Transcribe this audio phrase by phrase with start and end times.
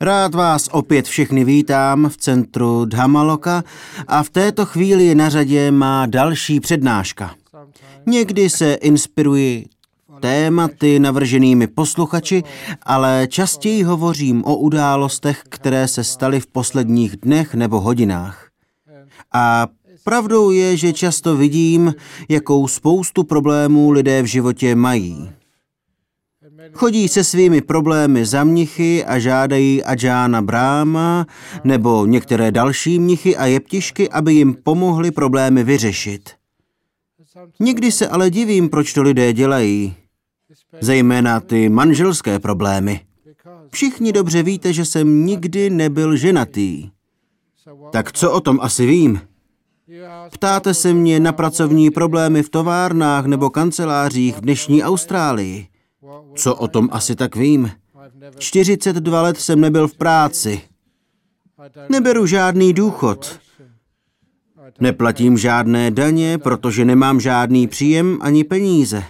[0.00, 3.64] Rád vás opět všechny vítám v centru Dhamaloka
[4.06, 7.34] a v této chvíli na řadě má další přednáška.
[8.06, 9.66] Někdy se inspiruji
[10.20, 12.42] tématy navrženými posluchači,
[12.82, 18.48] ale častěji hovořím o událostech, které se staly v posledních dnech nebo hodinách.
[19.32, 19.66] A
[20.04, 21.94] pravdou je, že často vidím,
[22.28, 25.30] jakou spoustu problémů lidé v životě mají.
[26.74, 31.26] Chodí se svými problémy za mnichy a žádají Adžána Bráma
[31.64, 36.30] nebo některé další mnichy a jeptišky, aby jim pomohli problémy vyřešit.
[37.60, 39.94] Někdy se ale divím, proč to lidé dělají.
[40.80, 43.00] Zejména ty manželské problémy.
[43.70, 46.90] Všichni dobře víte, že jsem nikdy nebyl ženatý.
[47.92, 49.20] Tak co o tom asi vím?
[50.30, 55.66] Ptáte se mě na pracovní problémy v továrnách nebo kancelářích v dnešní Austrálii.
[56.34, 57.70] Co o tom asi tak vím?
[58.38, 60.60] 42 let jsem nebyl v práci.
[61.88, 63.40] Neberu žádný důchod.
[64.80, 69.04] Neplatím žádné daně, protože nemám žádný příjem ani peníze.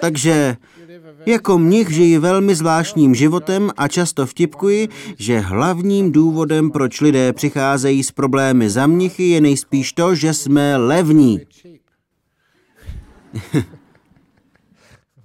[0.00, 0.56] Takže
[1.26, 8.02] jako mnich žijí velmi zvláštním životem a často vtipkuji, že hlavním důvodem, proč lidé přicházejí
[8.02, 11.40] s problémy za mnichy, je nejspíš to, že jsme levní.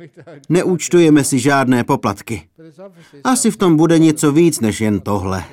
[0.50, 2.42] Neúčtujeme si žádné poplatky.
[3.24, 5.44] Asi v tom bude něco víc než jen tohle.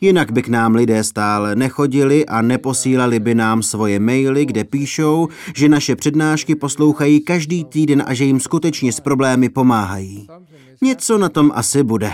[0.00, 5.28] Jinak by k nám lidé stále nechodili a neposílali by nám svoje maily, kde píšou,
[5.54, 10.26] že naše přednášky poslouchají každý týden a že jim skutečně s problémy pomáhají.
[10.82, 12.12] Něco na tom asi bude.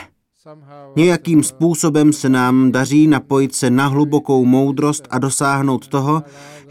[0.96, 6.22] Nějakým způsobem se nám daří napojit se na hlubokou moudrost a dosáhnout toho,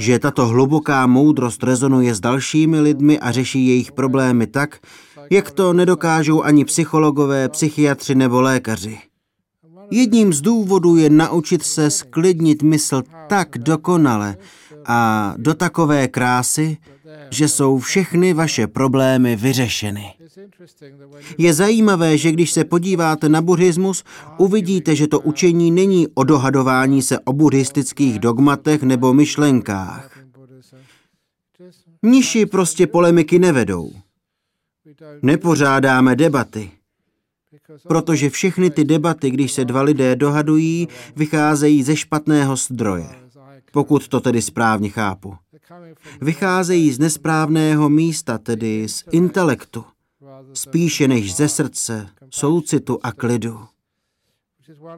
[0.02, 4.80] že tato hluboká moudrost rezonuje s dalšími lidmi a řeší jejich problémy tak,
[5.30, 9.00] jak to nedokážou ani psychologové, psychiatři nebo lékaři.
[9.92, 14.38] Jedním z důvodů je naučit se sklidnit mysl tak dokonale
[14.86, 16.78] a do takové krásy,
[17.30, 20.14] že jsou všechny vaše problémy vyřešeny.
[21.38, 24.04] Je zajímavé, že když se podíváte na buddhismus,
[24.38, 30.20] uvidíte, že to učení není o dohadování se o buddhistických dogmatech nebo myšlenkách.
[32.02, 33.92] Mniši prostě polemiky nevedou.
[35.22, 36.72] Nepořádáme debaty.
[37.88, 43.10] Protože všechny ty debaty, když se dva lidé dohadují, vycházejí ze špatného zdroje.
[43.72, 45.36] Pokud to tedy správně chápu.
[46.22, 49.84] Vycházejí z nesprávného místa, tedy z intelektu,
[50.54, 53.60] spíše než ze srdce, soucitu a klidu.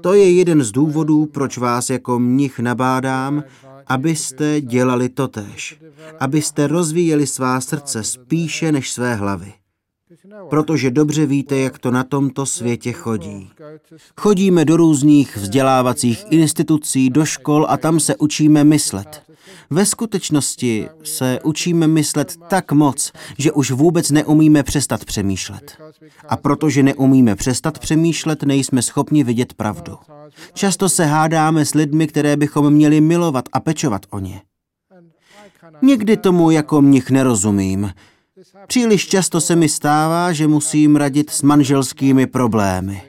[0.02, 3.44] To je jeden z důvodů, proč vás jako mnich nabádám,
[3.88, 5.80] abyste dělali totéž,
[6.20, 9.54] abyste rozvíjeli svá srdce spíše než své hlavy
[10.50, 13.50] protože dobře víte, jak to na tomto světě chodí.
[14.18, 19.24] Chodíme do různých vzdělávacích institucí, do škol a tam se učíme myslet.
[19.70, 25.78] Ve skutečnosti se učíme myslet tak moc, že už vůbec neumíme přestat přemýšlet.
[26.30, 29.98] A protože neumíme přestat přemýšlet, nejsme schopni vidět pravdu.
[30.54, 34.42] Často se hádáme s lidmi, které bychom měli milovat a pečovat o ně.
[35.82, 37.92] Někdy tomu jako mnich nerozumím.
[38.68, 43.02] Příliš často se mi stává, že musím radit s manželskými problémy.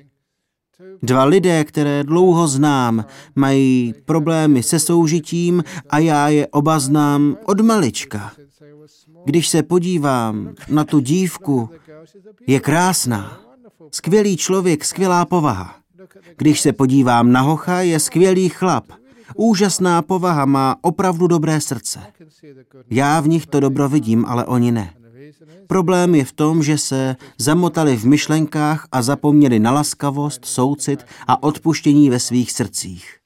[1.02, 3.04] Dva lidé, které dlouho znám,
[3.34, 8.32] mají problémy se soužitím a já je oba znám od malička.
[9.24, 11.70] Když se podívám na tu dívku,
[12.46, 13.40] je krásná.
[13.90, 15.76] Skvělý člověk, skvělá povaha.
[16.36, 18.84] Když se podívám na hocha, je skvělý chlap.
[19.36, 22.00] Úžasná povaha, má opravdu dobré srdce.
[22.90, 24.94] Já v nich to dobro vidím, ale oni ne.
[25.66, 31.42] Problém je v tom, že se zamotali v myšlenkách a zapomněli na laskavost, soucit a
[31.42, 33.18] odpuštění ve svých srdcích.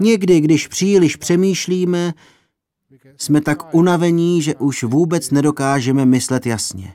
[0.00, 2.14] Někdy, když příliš přemýšlíme,
[3.18, 6.94] jsme tak unavení, že už vůbec nedokážeme myslet jasně.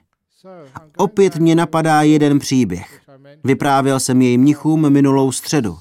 [0.97, 3.01] Opět mě napadá jeden příběh.
[3.43, 5.77] Vyprávěl jsem jej mnichům minulou středu.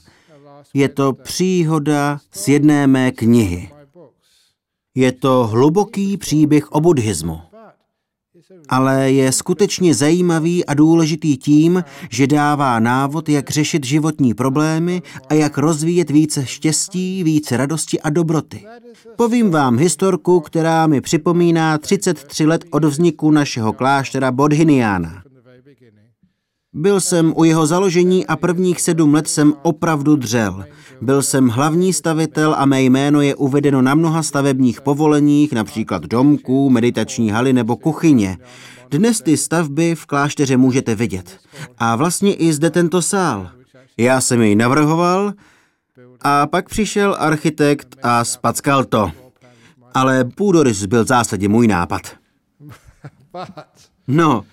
[0.75, 3.70] Je to příhoda z jedné mé knihy.
[4.94, 7.51] Je to hluboký příběh o buddhismu
[8.72, 15.34] ale je skutečně zajímavý a důležitý tím, že dává návod, jak řešit životní problémy a
[15.34, 18.64] jak rozvíjet více štěstí, více radosti a dobroty.
[19.16, 25.22] Povím vám historku, která mi připomíná 33 let od vzniku našeho kláštera Bodhiniana.
[26.74, 30.64] Byl jsem u jeho založení a prvních sedm let jsem opravdu dřel.
[31.00, 36.70] Byl jsem hlavní stavitel a mé jméno je uvedeno na mnoha stavebních povoleních, například domků,
[36.70, 38.38] meditační haly nebo kuchyně.
[38.90, 41.38] Dnes ty stavby v klášteře můžete vidět.
[41.78, 43.50] A vlastně i zde tento sál.
[43.96, 45.32] Já jsem jej navrhoval
[46.20, 49.10] a pak přišel architekt a spackal to.
[49.94, 52.02] Ale půdorys byl v zásadě můj nápad.
[54.08, 54.44] No,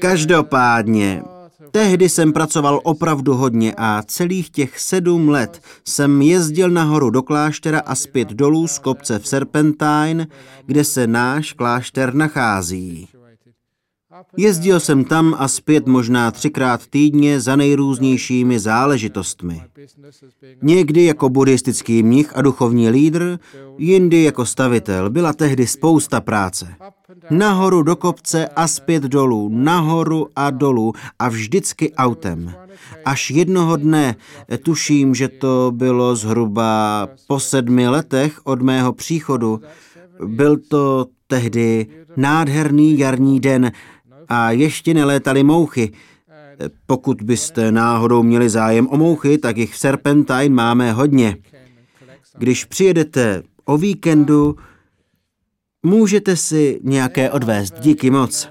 [0.00, 1.22] každopádně,
[1.70, 7.80] tehdy jsem pracoval opravdu hodně a celých těch sedm let jsem jezdil nahoru do kláštera
[7.80, 10.26] a zpět dolů z kopce v Serpentine,
[10.66, 13.08] kde se náš klášter nachází.
[14.36, 19.62] Jezdil jsem tam a zpět možná třikrát týdně za nejrůznějšími záležitostmi.
[20.62, 23.38] Někdy jako buddhistický mnich a duchovní lídr,
[23.78, 25.10] jindy jako stavitel.
[25.10, 26.74] Byla tehdy spousta práce.
[27.30, 32.54] Nahoru do kopce a zpět dolů, nahoru a dolů a vždycky autem.
[33.04, 34.16] Až jednoho dne,
[34.62, 39.60] tuším, že to bylo zhruba po sedmi letech od mého příchodu,
[40.26, 41.86] byl to tehdy
[42.16, 43.72] nádherný jarní den,
[44.28, 45.92] a ještě nelétaly mouchy.
[46.86, 51.36] Pokud byste náhodou měli zájem o mouchy, tak jich v Serpentine máme hodně.
[52.38, 54.56] Když přijedete o víkendu,
[55.86, 57.74] můžete si nějaké odvést.
[57.80, 58.48] Díky moc.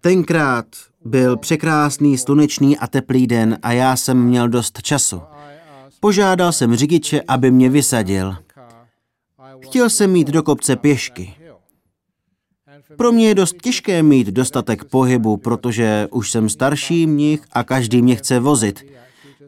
[0.00, 0.66] Tenkrát
[1.04, 5.22] byl překrásný, slunečný a teplý den a já jsem měl dost času.
[6.00, 8.36] Požádal jsem řidiče, aby mě vysadil.
[9.60, 11.34] Chtěl jsem mít do kopce pěšky.
[12.96, 18.02] Pro mě je dost těžké mít dostatek pohybu, protože už jsem starší mnich a každý
[18.02, 18.84] mě chce vozit.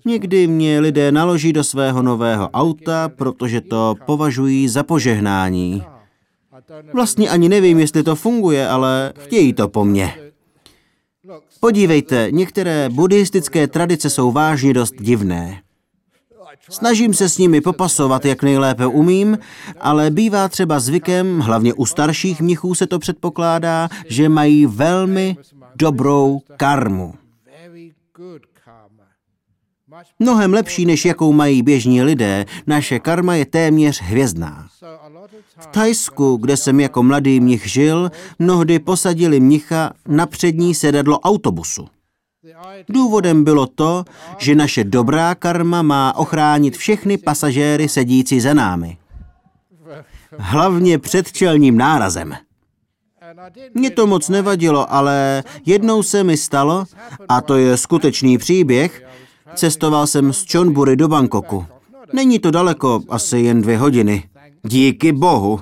[0.04, 5.82] Někdy mě lidé naloží do svého nového auta, protože to považují za požehnání.
[6.92, 10.14] Vlastně ani nevím, jestli to funguje, ale chtějí to po mně.
[11.60, 15.62] Podívejte, některé buddhistické tradice jsou vážně dost divné.
[16.70, 19.38] Snažím se s nimi popasovat, jak nejlépe umím,
[19.80, 25.36] ale bývá třeba zvykem, hlavně u starších mnichů se to předpokládá, že mají velmi
[25.76, 27.14] dobrou karmu.
[30.18, 34.68] Mnohem lepší, než jakou mají běžní lidé, naše karma je téměř hvězdná.
[35.58, 41.88] V Tajsku, kde jsem jako mladý mnich žil, mnohdy posadili mnicha na přední sedadlo autobusu.
[42.88, 44.04] Důvodem bylo to,
[44.38, 48.96] že naše dobrá karma má ochránit všechny pasažéry sedící za námi.
[50.38, 52.34] Hlavně před čelním nárazem.
[53.74, 56.84] Mně to moc nevadilo, ale jednou se mi stalo,
[57.28, 59.06] a to je skutečný příběh,
[59.54, 61.66] cestoval jsem z Chonburi do Bangkoku.
[62.12, 64.28] Není to daleko, asi jen dvě hodiny.
[64.62, 65.60] Díky bohu.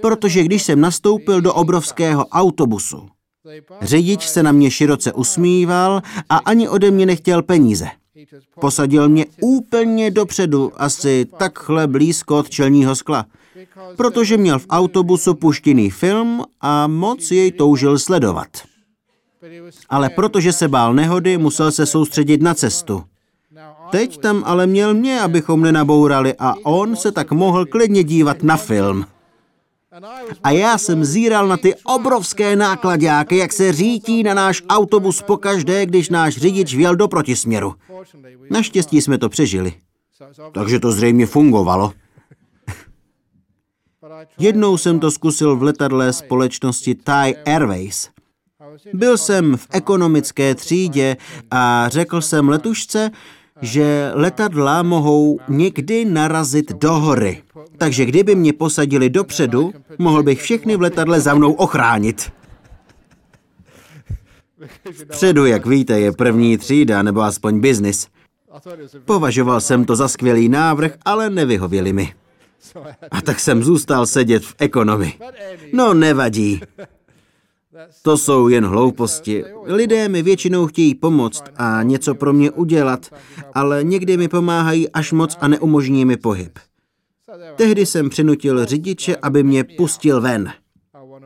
[0.00, 3.08] Protože když jsem nastoupil do obrovského autobusu,
[3.82, 7.86] Řidič se na mě široce usmíval a ani ode mě nechtěl peníze.
[8.60, 13.26] Posadil mě úplně dopředu, asi takhle blízko od čelního skla,
[13.96, 18.48] protože měl v autobusu puštěný film a moc jej toužil sledovat.
[19.88, 23.04] Ale protože se bál nehody, musel se soustředit na cestu.
[23.90, 28.56] Teď tam ale měl mě, abychom nenabourali a on se tak mohl klidně dívat na
[28.56, 29.06] film.
[30.44, 35.86] A já jsem zíral na ty obrovské nákladáky, jak se řítí na náš autobus pokaždé,
[35.86, 37.74] když náš řidič vjel do protisměru.
[38.50, 39.72] Naštěstí jsme to přežili.
[40.52, 41.92] Takže to zřejmě fungovalo.
[44.38, 48.10] Jednou jsem to zkusil v letadle společnosti Thai Airways.
[48.94, 51.16] Byl jsem v ekonomické třídě
[51.50, 53.10] a řekl jsem letušce,
[53.62, 57.42] že letadla mohou někdy narazit do hory.
[57.78, 62.32] Takže kdyby mě posadili dopředu, mohl bych všechny v letadle za mnou ochránit.
[65.08, 68.08] Předu, jak víte, je první třída, nebo aspoň biznis.
[69.04, 72.14] Považoval jsem to za skvělý návrh, ale nevyhověli mi.
[73.10, 75.12] A tak jsem zůstal sedět v ekonomii.
[75.72, 76.60] No, nevadí.
[78.02, 79.44] To jsou jen hlouposti.
[79.64, 83.06] Lidé mi většinou chtějí pomoct a něco pro mě udělat,
[83.54, 86.58] ale někdy mi pomáhají až moc a neumožní mi pohyb.
[87.56, 90.52] Tehdy jsem přinutil řidiče, aby mě pustil ven.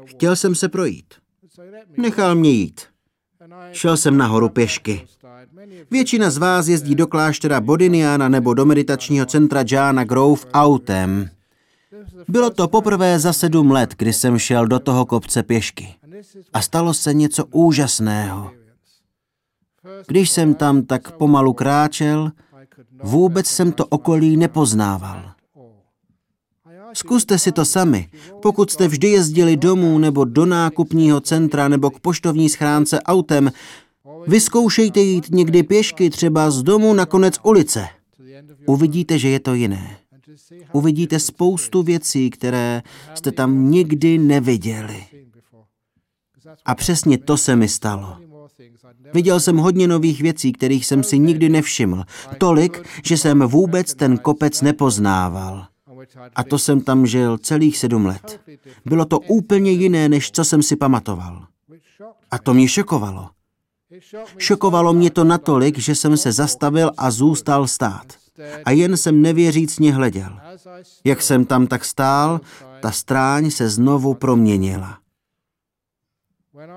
[0.05, 1.15] Chtěl jsem se projít.
[1.97, 2.81] Nechal mě jít.
[3.73, 5.07] Šel jsem nahoru pěšky.
[5.91, 11.29] Většina z vás jezdí do kláštera Bodiniana nebo do meditačního centra Jana Grove autem.
[12.29, 15.95] Bylo to poprvé za sedm let, kdy jsem šel do toho kopce pěšky.
[16.53, 18.51] A stalo se něco úžasného.
[20.07, 22.33] Když jsem tam tak pomalu kráčel,
[23.03, 25.33] vůbec jsem to okolí nepoznával.
[26.93, 28.09] Zkuste si to sami.
[28.43, 33.53] Pokud jste vždy jezdili domů nebo do nákupního centra nebo k poštovní schránce autem,
[34.27, 37.89] vyzkoušejte jít někdy pěšky třeba z domu na konec ulice.
[38.67, 39.97] Uvidíte, že je to jiné.
[40.73, 42.83] Uvidíte spoustu věcí, které
[43.15, 45.05] jste tam nikdy neviděli.
[46.65, 48.17] A přesně to se mi stalo.
[49.15, 52.05] Viděl jsem hodně nových věcí, kterých jsem si nikdy nevšiml.
[52.39, 55.67] Tolik, že jsem vůbec ten kopec nepoznával.
[56.37, 58.41] A to jsem tam žil celých sedm let.
[58.85, 61.47] Bylo to úplně jiné, než co jsem si pamatoval.
[62.31, 63.31] A to mě šokovalo.
[64.39, 68.07] Šokovalo mě to natolik, že jsem se zastavil a zůstal stát.
[68.65, 70.39] A jen jsem nevěřícně hleděl.
[71.05, 72.41] Jak jsem tam tak stál,
[72.81, 75.02] ta stráň se znovu proměnila.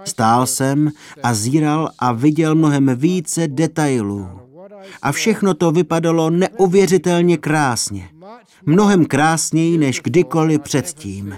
[0.04, 0.92] Stál jsem
[1.24, 4.30] a zíral a viděl mnohem více detailů.
[5.02, 8.10] A všechno to vypadalo neuvěřitelně krásně.
[8.66, 11.36] Mnohem krásněji než kdykoliv předtím.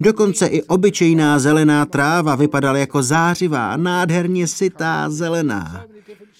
[0.00, 5.84] Dokonce i obyčejná zelená tráva vypadala jako zářivá, nádherně sytá zelená.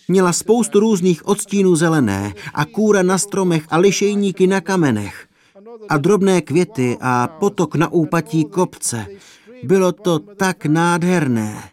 [0.09, 5.30] Měla spoustu různých odstínů zelené a kůra na stromech a lišejníky na kamenech
[5.89, 9.07] a drobné květy a potok na úpatí kopce.
[9.63, 11.71] Bylo to tak nádherné,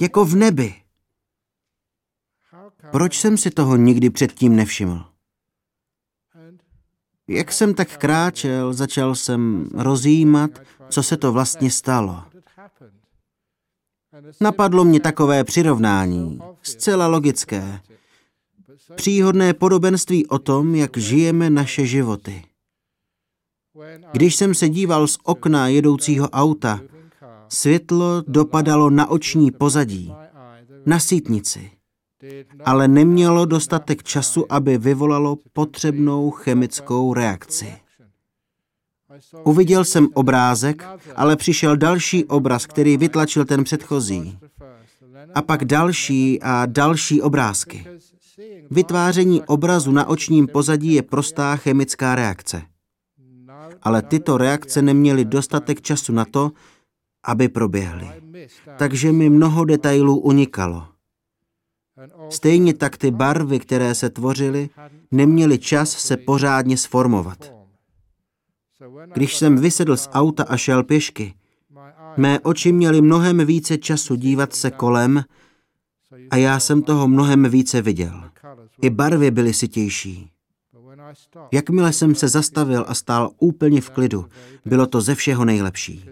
[0.00, 0.74] jako v nebi.
[2.90, 5.04] Proč jsem si toho nikdy předtím nevšiml?
[7.28, 10.50] Jak jsem tak kráčel, začal jsem rozjímat,
[10.88, 12.24] co se to vlastně stalo.
[14.40, 17.80] Napadlo mě takové přirovnání, zcela logické.
[18.94, 22.42] Příhodné podobenství o tom, jak žijeme naše životy.
[24.12, 26.80] Když jsem se díval z okna jedoucího auta,
[27.48, 30.12] světlo dopadalo na oční pozadí,
[30.86, 31.70] na sítnici,
[32.64, 37.74] ale nemělo dostatek času, aby vyvolalo potřebnou chemickou reakci.
[39.44, 44.38] Uviděl jsem obrázek, ale přišel další obraz, který vytlačil ten předchozí.
[45.34, 47.86] A pak další a další obrázky.
[48.70, 52.62] Vytváření obrazu na očním pozadí je prostá chemická reakce.
[53.82, 56.50] Ale tyto reakce neměly dostatek času na to,
[57.24, 58.08] aby proběhly.
[58.78, 60.86] Takže mi mnoho detailů unikalo.
[62.30, 64.68] Stejně tak ty barvy, které se tvořily,
[65.10, 67.52] neměly čas se pořádně sformovat.
[69.14, 71.34] Když jsem vysedl z auta a šel pěšky,
[72.16, 75.24] mé oči měly mnohem více času dívat se kolem
[76.30, 78.27] a já jsem toho mnohem více viděl.
[78.82, 80.30] I barvy byly sitější.
[81.52, 84.26] Jakmile jsem se zastavil a stál úplně v klidu,
[84.64, 86.04] bylo to ze všeho nejlepší.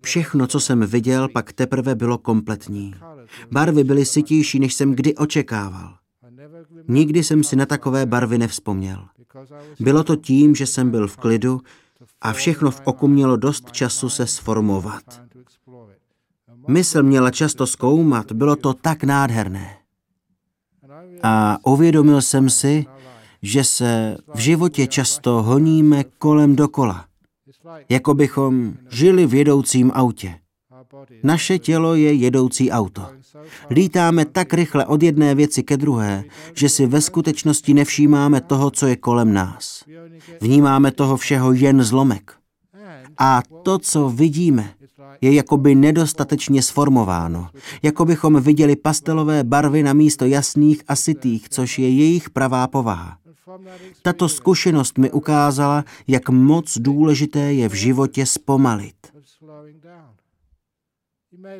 [0.00, 2.94] Všechno, co jsem viděl, pak teprve bylo kompletní.
[3.50, 5.94] Barvy byly sytější, než jsem kdy očekával.
[6.88, 9.04] Nikdy jsem si na takové barvy nevzpomněl.
[9.80, 11.60] Bylo to tím, že jsem byl v klidu
[12.20, 15.22] a všechno v oku mělo dost času se sformovat.
[16.68, 19.83] Mysl měla často zkoumat, bylo to tak nádherné.
[21.24, 22.86] A uvědomil jsem si,
[23.42, 27.04] že se v životě často honíme kolem dokola,
[27.88, 30.34] jako bychom žili v jedoucím autě.
[31.22, 33.06] Naše tělo je jedoucí auto.
[33.70, 38.86] Lítáme tak rychle od jedné věci ke druhé, že si ve skutečnosti nevšímáme toho, co
[38.86, 39.84] je kolem nás.
[40.40, 42.32] Vnímáme toho všeho jen zlomek.
[43.18, 44.74] A to, co vidíme,
[45.20, 47.48] je jakoby nedostatečně sformováno.
[47.82, 53.18] Jako bychom viděli pastelové barvy na místo jasných a sytých, což je jejich pravá povaha.
[54.02, 58.94] Tato zkušenost mi ukázala, jak moc důležité je v životě zpomalit.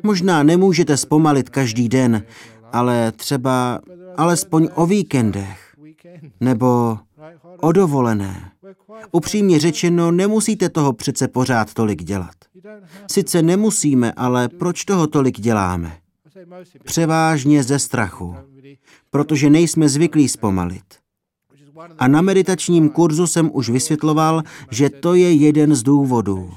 [0.03, 2.23] Možná nemůžete zpomalit každý den,
[2.71, 3.79] ale třeba
[4.17, 5.75] alespoň o víkendech
[6.39, 6.97] nebo
[7.61, 8.51] o dovolené.
[9.11, 12.35] Upřímně řečeno, nemusíte toho přece pořád tolik dělat.
[13.11, 15.97] Sice nemusíme, ale proč toho tolik děláme?
[16.83, 18.35] Převážně ze strachu,
[19.09, 20.83] protože nejsme zvyklí zpomalit.
[21.97, 26.51] A na meditačním kurzu jsem už vysvětloval, že to je jeden z důvodů.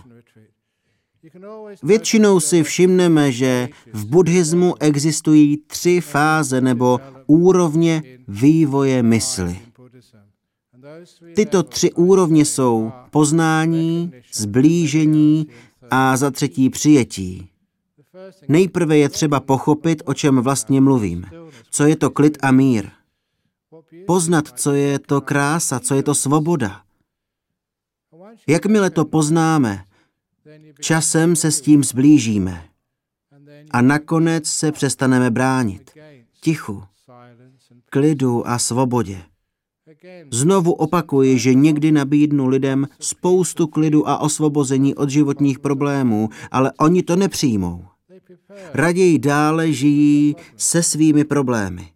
[1.83, 9.59] Většinou si všimneme, že v buddhismu existují tři fáze nebo úrovně vývoje mysli.
[11.35, 15.47] Tyto tři úrovně jsou poznání, zblížení
[15.91, 17.49] a za třetí přijetí.
[18.49, 21.27] Nejprve je třeba pochopit, o čem vlastně mluvím.
[21.71, 22.91] Co je to klid a mír.
[24.07, 26.83] Poznat, co je to krása, co je to svoboda.
[28.47, 29.85] Jakmile to poznáme,
[30.81, 32.65] časem se s tím zblížíme.
[33.71, 35.91] A nakonec se přestaneme bránit.
[36.41, 36.85] Tichu,
[37.91, 39.23] klidu a svobodě.
[40.31, 47.03] Znovu opakuji, že někdy nabídnu lidem spoustu klidu a osvobození od životních problémů, ale oni
[47.03, 47.85] to nepřijmou.
[48.75, 51.89] Raději dále žijí se svými problémy.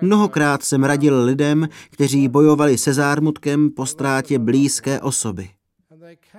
[0.00, 5.48] Mnohokrát jsem radil lidem, kteří bojovali se zármutkem po ztrátě blízké osoby.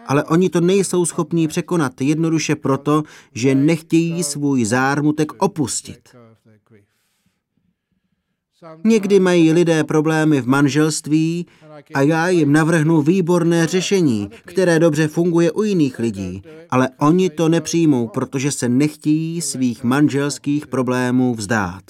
[0.08, 3.04] Ale oni to nejsou schopní překonat jednoduše proto,
[3.34, 6.10] že nechtějí svůj zármutek opustit.
[8.84, 11.46] Někdy mají lidé problémy v manželství
[11.94, 17.50] a já jim navrhnu výborné řešení, které dobře funguje u jiných lidí, ale oni to
[17.50, 21.84] nepřijmou, protože se nechtějí svých manželských problémů vzdát.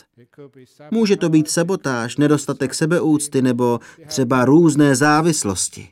[0.92, 5.88] Může to být sabotáž, nedostatek sebeúcty nebo třeba různé závislosti.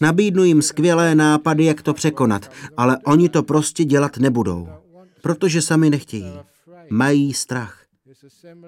[0.00, 4.68] Nabídnu jim skvělé nápady, jak to překonat, ale oni to prostě dělat nebudou,
[5.22, 6.32] protože sami nechtějí.
[6.90, 7.77] Mají strach.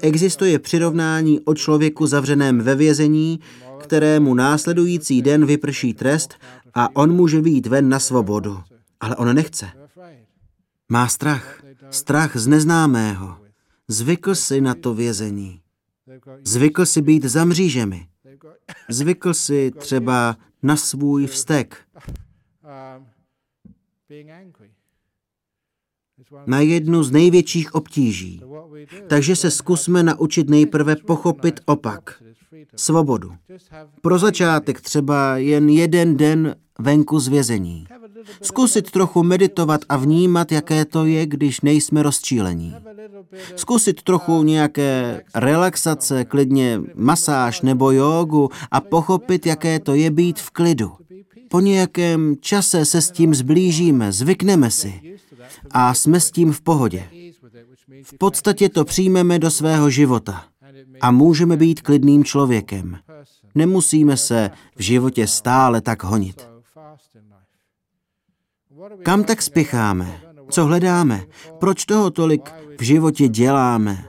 [0.02, 3.40] Existuje přirovnání o člověku zavřeném ve vězení,
[3.78, 6.34] kterému následující den vyprší trest
[6.74, 8.60] a on může výjít ven na svobodu.
[9.00, 9.70] Ale on nechce.
[10.88, 11.62] Má strach.
[11.90, 13.38] Strach z neznámého.
[13.88, 15.60] Zvykl si na to vězení.
[16.44, 18.06] Zvykl si být za mřížemi.
[18.88, 21.76] Zvykl si třeba na svůj vztek.
[26.46, 28.42] Na jednu z největších obtíží.
[29.06, 32.22] Takže se zkusme naučit nejprve pochopit opak.
[32.76, 33.32] Svobodu.
[34.00, 37.86] Pro začátek třeba jen jeden den venku z vězení.
[38.42, 42.74] Zkusit trochu meditovat a vnímat, jaké to je, když nejsme rozčílení.
[43.56, 50.50] Zkusit trochu nějaké relaxace, klidně masáž nebo jogu a pochopit, jaké to je být v
[50.50, 50.92] klidu.
[51.48, 55.00] Po nějakém čase se s tím zblížíme, zvykneme si
[55.70, 57.04] a jsme s tím v pohodě.
[58.02, 60.44] V podstatě to přijmeme do svého života
[61.00, 62.98] a můžeme být klidným člověkem.
[63.54, 66.48] Nemusíme se v životě stále tak honit.
[69.02, 70.20] Kam tak spěcháme?
[70.50, 71.26] Co hledáme?
[71.58, 74.04] Proč toho tolik v životě děláme?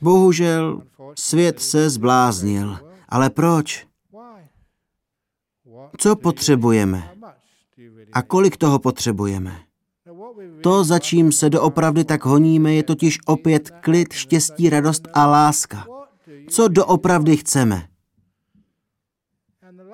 [0.00, 0.82] Bohužel
[1.14, 2.78] svět se zbláznil.
[3.08, 3.86] Ale proč?
[5.98, 7.14] Co potřebujeme?
[8.12, 9.62] A kolik toho potřebujeme?
[10.60, 15.86] To, za čím se doopravdy tak honíme, je totiž opět klid, štěstí, radost a láska.
[16.48, 17.86] Co doopravdy chceme?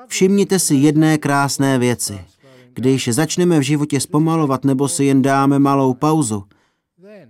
[0.08, 2.20] Všimněte si jedné krásné věci.
[2.74, 6.44] Když začneme v životě zpomalovat nebo si jen dáme malou pauzu,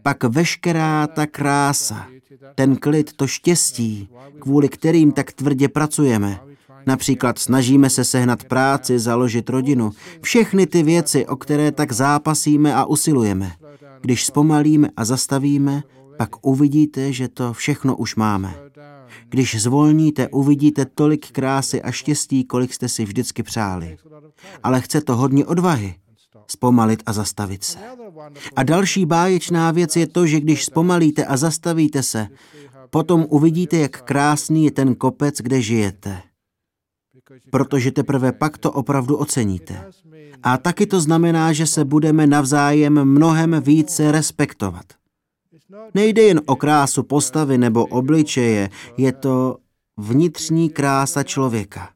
[0.02, 2.06] pak veškerá ta krása,
[2.54, 6.40] ten klid, to štěstí, kvůli kterým tak tvrdě pracujeme,
[6.88, 9.90] Například snažíme se sehnat práci, založit rodinu.
[10.22, 13.52] Všechny ty věci, o které tak zápasíme a usilujeme.
[14.00, 15.82] Když zpomalíme a zastavíme,
[16.16, 18.54] pak uvidíte, že to všechno už máme.
[19.28, 23.96] Když zvolníte, uvidíte tolik krásy a štěstí, kolik jste si vždycky přáli.
[24.62, 25.94] Ale chce to hodně odvahy.
[26.46, 27.78] Zpomalit a zastavit se.
[28.56, 32.28] A další báječná věc je to, že když zpomalíte a zastavíte se,
[32.90, 36.22] potom uvidíte, jak krásný je ten kopec, kde žijete
[37.50, 39.84] protože teprve pak to opravdu oceníte.
[40.42, 44.84] A taky to znamená, že se budeme navzájem mnohem více respektovat.
[45.94, 49.56] Nejde jen o krásu postavy nebo obličeje, je to
[49.96, 51.88] vnitřní krása člověka.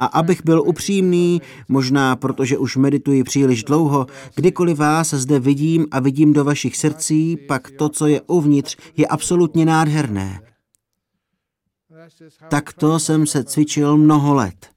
[0.00, 6.00] A abych byl upřímný, možná protože už medituji příliš dlouho, kdykoliv vás zde vidím a
[6.00, 10.40] vidím do vašich srdcí, pak to, co je uvnitř, je absolutně nádherné.
[12.48, 14.68] Takto jsem se cvičil mnoho let.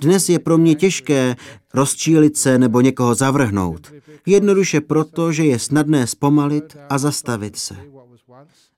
[0.00, 1.36] Dnes je pro mě těžké
[1.74, 3.92] rozčílit se nebo někoho zavrhnout.
[4.26, 7.76] Jednoduše proto, že je snadné zpomalit a zastavit se.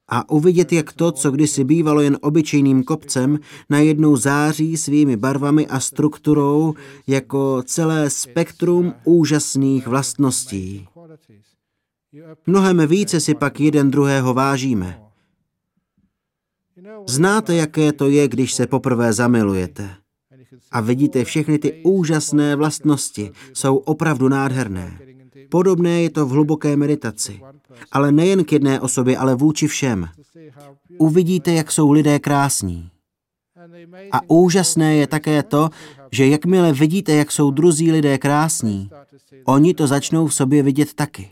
[0.09, 3.39] A uvidět, jak to, co kdysi bývalo jen obyčejným kopcem,
[3.71, 6.75] najednou září svými barvami a strukturou
[7.07, 10.89] jako celé spektrum úžasných vlastností.
[12.47, 15.02] Mnohem více si pak jeden druhého vážíme.
[17.09, 19.91] Znáte, jaké to je, když se poprvé zamilujete.
[20.71, 24.99] A vidíte všechny ty úžasné vlastnosti, jsou opravdu nádherné.
[25.51, 27.41] Podobné je to v hluboké meditaci.
[27.93, 30.09] Ale nejen k jedné osobě, ale vůči všem.
[30.99, 32.91] Uvidíte, jak jsou lidé krásní.
[34.13, 35.71] A úžasné je také to,
[36.13, 38.91] že jakmile vidíte, jak jsou druzí lidé krásní,
[39.45, 41.31] oni to začnou v sobě vidět taky.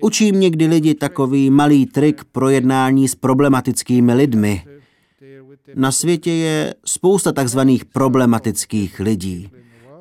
[0.00, 4.64] Učím někdy lidi takový malý trik pro jednání s problematickými lidmi.
[5.74, 9.50] Na světě je spousta takzvaných problematických lidí.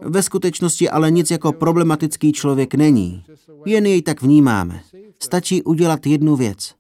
[0.02, 3.24] Ve skutečnosti ale nic jako problematický člověk není.
[3.66, 4.82] Jen jej tak vnímáme.
[5.24, 6.76] Stačí udělat jednu věc.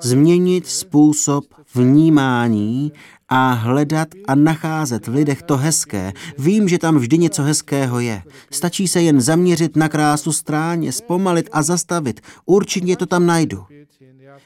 [0.00, 2.92] Změnit způsob vnímání
[3.34, 6.12] a hledat a nacházet v lidech to hezké.
[6.38, 8.22] Vím, že tam vždy něco hezkého je.
[8.50, 12.20] Stačí se jen zaměřit na krásu stráně, zpomalit a zastavit.
[12.46, 13.64] Určitě to tam najdu.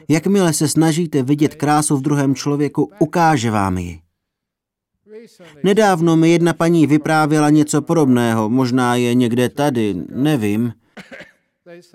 [0.08, 4.00] Jakmile se snažíte vidět krásu v druhém člověku, ukáže vám ji.
[5.64, 10.72] Nedávno mi jedna paní vyprávěla něco podobného, možná je někde tady, nevím.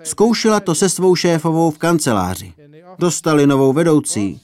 [0.02, 2.52] Zkoušela to se svou šéfovou v kanceláři.
[2.98, 4.40] Dostali novou vedoucí.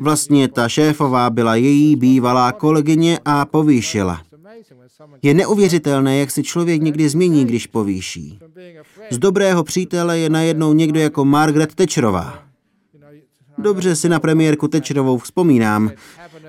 [0.00, 4.22] Vlastně ta šéfová byla její bývalá kolegyně a povýšila.
[5.22, 8.38] Je neuvěřitelné, jak se člověk někdy změní, když povýší.
[9.10, 12.38] Z dobrého přítele je najednou někdo jako Margaret Thatcherová.
[13.58, 15.90] Dobře si na premiérku Tečerovou vzpomínám.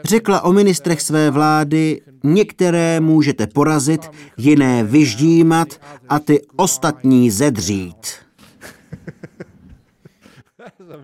[0.04, 5.68] Řekla o ministrech své vlády, některé můžete porazit, jiné vyždímat
[6.10, 8.29] a ty ostatní zedřít.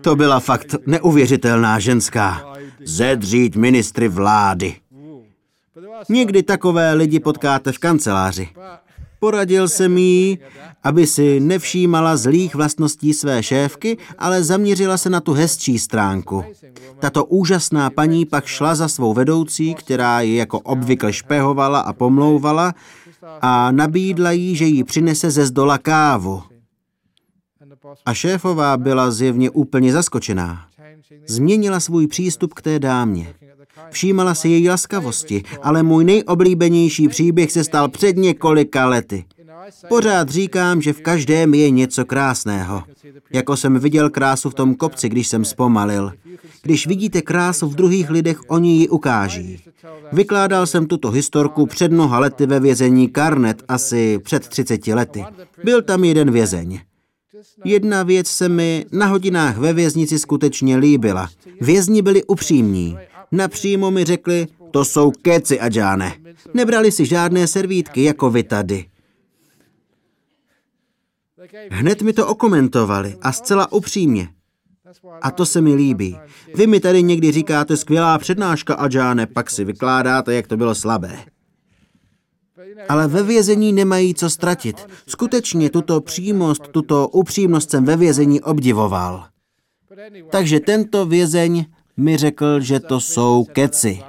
[0.00, 2.54] To byla fakt neuvěřitelná ženská.
[2.84, 4.74] Zedřít ministry vlády.
[6.08, 8.48] Někdy takové lidi potkáte v kanceláři.
[9.18, 10.38] Poradil jsem jí,
[10.84, 16.44] aby si nevšímala zlých vlastností své šéfky, ale zaměřila se na tu hezčí stránku.
[16.98, 22.74] Tato úžasná paní pak šla za svou vedoucí, která ji jako obvykle špehovala a pomlouvala
[23.42, 26.42] a nabídla jí, že jí přinese ze zdola kávu.
[28.06, 30.66] A šéfová byla zjevně úplně zaskočená.
[31.26, 33.34] Změnila svůj přístup k té dámě.
[33.90, 39.24] Všímala si její laskavosti, ale můj nejoblíbenější příběh se stal před několika lety.
[39.88, 42.82] Pořád říkám, že v každém je něco krásného.
[43.32, 46.12] Jako jsem viděl krásu v tom kopci, když jsem zpomalil.
[46.62, 49.60] Když vidíte krásu v druhých lidech, oni ji ukáží.
[50.12, 55.24] Vykládal jsem tuto historku před mnoha lety ve vězení Karnet, asi před 30 lety.
[55.64, 56.80] Byl tam jeden vězeň.
[57.64, 61.28] Jedna věc se mi na hodinách ve věznici skutečně líbila.
[61.60, 62.98] Vězni byli upřímní.
[63.32, 66.14] Napřímo mi řekli, to jsou keci, Adžáne.
[66.54, 68.86] Nebrali si žádné servítky, jako vy tady.
[71.70, 74.28] Hned mi to okomentovali a zcela upřímně.
[75.22, 76.18] A to se mi líbí.
[76.54, 81.18] Vy mi tady někdy říkáte skvělá přednáška, Adžáne, pak si vykládáte, jak to bylo slabé.
[82.88, 84.86] Ale ve vězení nemají co ztratit.
[85.06, 89.24] Skutečně tuto přímost, tuto upřímnost jsem ve vězení obdivoval.
[90.30, 91.64] Takže tento vězeň
[91.96, 94.02] mi řekl, že to jsou keci.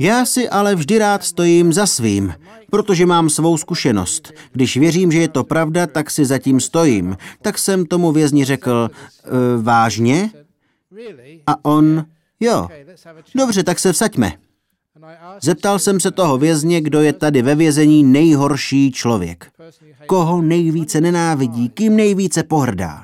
[0.00, 2.34] Já si ale vždy rád stojím za svým,
[2.70, 4.32] protože mám svou zkušenost.
[4.52, 7.16] Když věřím, že je to pravda, tak si zatím stojím.
[7.42, 10.30] Tak jsem tomu vězni řekl, e, vážně?
[11.46, 12.04] A on,
[12.40, 12.68] jo,
[13.34, 14.32] dobře, tak se vsaďme.
[15.42, 19.50] Zeptal jsem se toho vězně, kdo je tady ve vězení nejhorší člověk.
[20.06, 23.02] Koho nejvíce nenávidí, kým nejvíce pohrdá.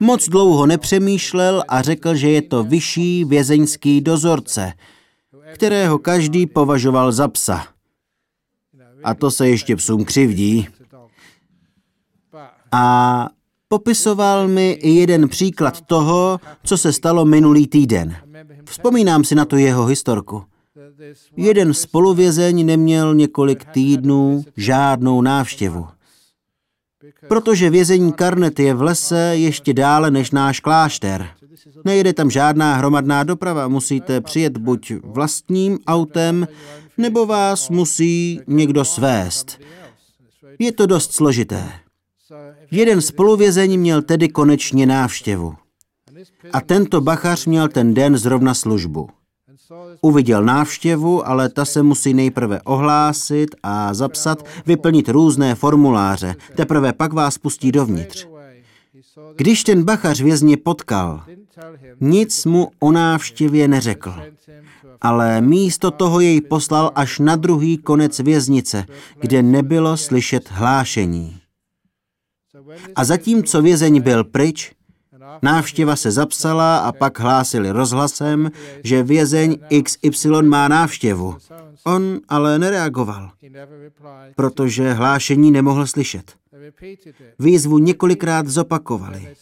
[0.00, 4.72] Moc dlouho nepřemýšlel a řekl, že je to vyšší vězeňský dozorce,
[5.54, 7.66] kterého každý považoval za psa.
[9.04, 10.68] A to se ještě psům křivdí.
[12.72, 13.26] A
[13.68, 18.16] popisoval mi i jeden příklad toho, co se stalo minulý týden.
[18.64, 20.44] Vzpomínám si na tu jeho historku.
[21.36, 25.86] Jeden spoluvězeň neměl několik týdnů žádnou návštěvu.
[27.28, 31.28] Protože vězení Karnet je v lese ještě dále než náš klášter.
[31.84, 36.48] Nejede tam žádná hromadná doprava, musíte přijet buď vlastním autem,
[36.98, 39.60] nebo vás musí někdo svést.
[40.58, 41.72] Je to dost složité.
[42.70, 45.54] Jeden spoluvězeň měl tedy konečně návštěvu.
[46.52, 49.08] A tento bachař měl ten den zrovna službu.
[50.00, 56.34] Uviděl návštěvu, ale ta se musí nejprve ohlásit a zapsat, vyplnit různé formuláře.
[56.54, 58.26] Teprve pak vás pustí dovnitř.
[59.36, 61.22] Když ten bachař vězně potkal,
[62.00, 64.14] nic mu o návštěvě neřekl,
[65.00, 68.86] ale místo toho jej poslal až na druhý konec věznice,
[69.20, 71.40] kde nebylo slyšet hlášení.
[72.94, 74.72] A zatímco vězeň byl pryč,
[75.42, 78.50] Návštěva se zapsala a pak hlásili rozhlasem,
[78.84, 81.36] že vězeň XY má návštěvu.
[81.84, 83.30] On ale nereagoval,
[84.36, 86.34] protože hlášení nemohl slyšet.
[87.38, 89.36] Výzvu několikrát zopakovali.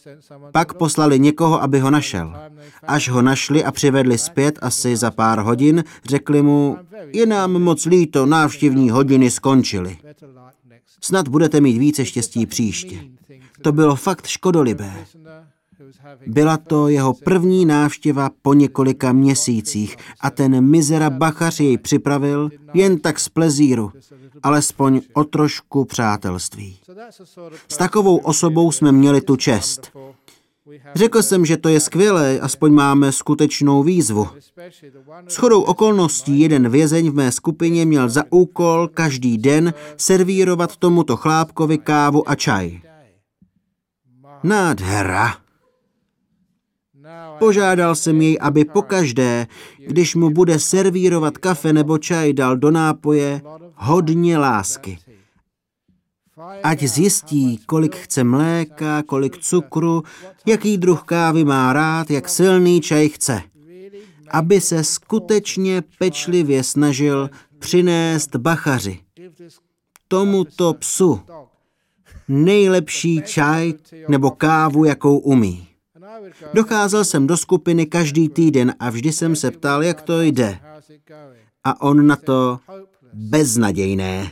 [0.51, 2.35] Pak poslali někoho, aby ho našel.
[2.83, 6.77] Až ho našli a přivedli zpět asi za pár hodin, řekli mu,
[7.13, 9.97] je nám moc líto, návštěvní hodiny skončily.
[11.01, 12.99] Snad budete mít více štěstí příště.
[13.61, 14.93] To bylo fakt škodolibé.
[16.27, 22.99] Byla to jeho první návštěva po několika měsících a ten mizera bachař jej připravil jen
[22.99, 23.91] tak z plezíru,
[24.43, 26.77] alespoň o trošku přátelství.
[27.67, 29.91] S takovou osobou jsme měli tu čest.
[30.95, 34.27] Řekl jsem, že to je skvělé, aspoň máme skutečnou výzvu.
[35.27, 41.17] S chodou okolností jeden vězeň v mé skupině měl za úkol každý den servírovat tomuto
[41.17, 42.81] chlápkovi kávu a čaj.
[44.43, 45.44] Nádhera.
[47.39, 49.47] Požádal jsem jej, aby pokaždé,
[49.87, 53.41] když mu bude servírovat kafe nebo čaj, dal do nápoje
[53.75, 54.97] hodně lásky.
[56.63, 60.03] Ať zjistí, kolik chce mléka, kolik cukru,
[60.45, 63.41] jaký druh kávy má rád, jak silný čaj chce.
[64.31, 68.99] Aby se skutečně pečlivě snažil přinést bachaři.
[70.07, 71.21] Tomuto psu
[72.27, 73.73] nejlepší čaj
[74.07, 75.64] nebo kávu, jakou umí.
[76.53, 80.59] Docházel jsem do skupiny každý týden a vždy jsem se ptal, jak to jde.
[81.63, 82.59] A on na to
[83.13, 84.31] beznadějné.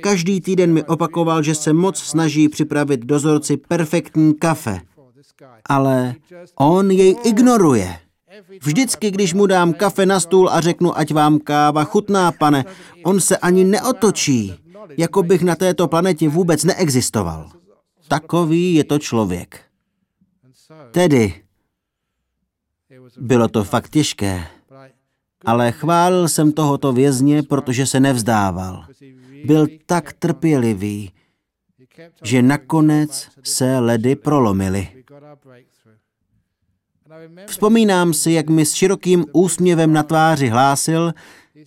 [0.00, 4.80] Každý týden mi opakoval, že se moc snaží připravit dozorci perfektní kafe.
[5.68, 6.14] Ale
[6.54, 7.98] on jej ignoruje.
[8.62, 12.64] Vždycky, když mu dám kafe na stůl a řeknu, ať vám káva chutná, pane,
[13.04, 14.54] on se ani neotočí,
[14.98, 17.50] jako bych na této planetě vůbec neexistoval.
[18.08, 19.60] Takový je to člověk.
[20.92, 21.34] Tedy,
[23.20, 24.46] bylo to fakt těžké,
[25.44, 28.84] ale chválil jsem tohoto vězně, protože se nevzdával.
[29.44, 31.12] Byl tak trpělivý,
[32.22, 34.88] že nakonec se ledy prolomily.
[37.46, 41.12] Vzpomínám si, jak mi s širokým úsměvem na tváři hlásil,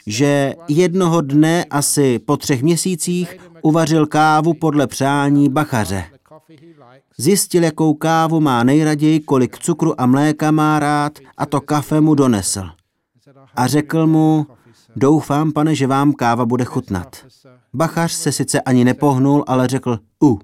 [0.07, 6.05] že jednoho dne asi po třech měsících uvařil kávu podle přání bachaře.
[7.17, 12.15] Zjistil, jakou kávu má nejraději, kolik cukru a mléka má rád a to kafe mu
[12.15, 12.69] donesl.
[13.55, 14.47] A řekl mu,
[14.95, 17.25] doufám, pane, že vám káva bude chutnat.
[17.73, 20.39] Bachař se sice ani nepohnul, ale řekl, u.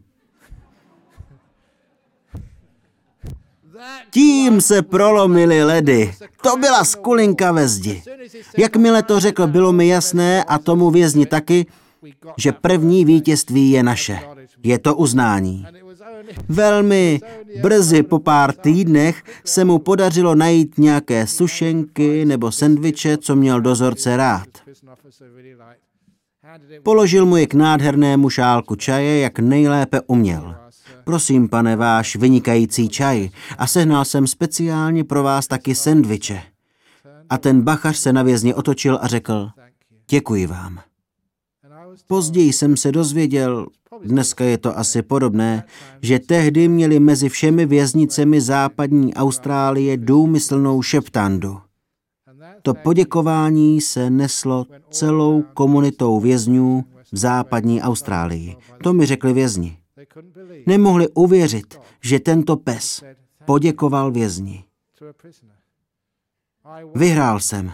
[4.12, 6.14] Tím se prolomily ledy.
[6.44, 8.04] To byla skulinka ve zdi.
[8.58, 11.66] Jakmile to řekl, bylo mi jasné a tomu vězni taky,
[12.38, 14.20] že první vítězství je naše.
[14.64, 15.66] Je to uznání.
[16.50, 17.20] Velmi
[17.62, 24.18] brzy po pár týdnech se mu podařilo najít nějaké sušenky nebo sendviče, co měl dozorce
[24.18, 24.48] rád.
[26.84, 30.56] Položil mu je k nádhernému šálku čaje, jak nejlépe uměl.
[31.04, 33.30] Prosím, pane, váš vynikající čaj.
[33.58, 36.42] A sehnal jsem speciálně pro vás taky sendviče.
[37.30, 39.50] A ten bachař se na vězni otočil a řekl,
[40.10, 40.80] děkuji vám.
[42.08, 43.68] Později jsem se dozvěděl,
[44.00, 45.64] dneska je to asi podobné,
[46.02, 51.60] že tehdy měli mezi všemi věznicemi západní Austrálie důmyslnou šeptandu.
[52.62, 58.56] To poděkování se neslo celou komunitou vězňů v západní Austrálii.
[58.84, 59.78] To mi řekli vězni.
[60.68, 63.04] Nemohli uvěřit, že tento pes
[63.46, 64.64] poděkoval vězni.
[66.96, 67.72] Vyhrál jsem.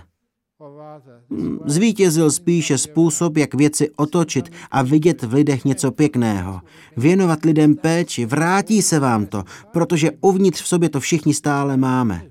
[1.66, 6.62] Zvítězil spíše způsob, jak věci otočit a vidět v lidech něco pěkného.
[6.98, 12.26] Věnovat lidem péči, vrátí se vám to, protože uvnitř v sobě to všichni stále máme.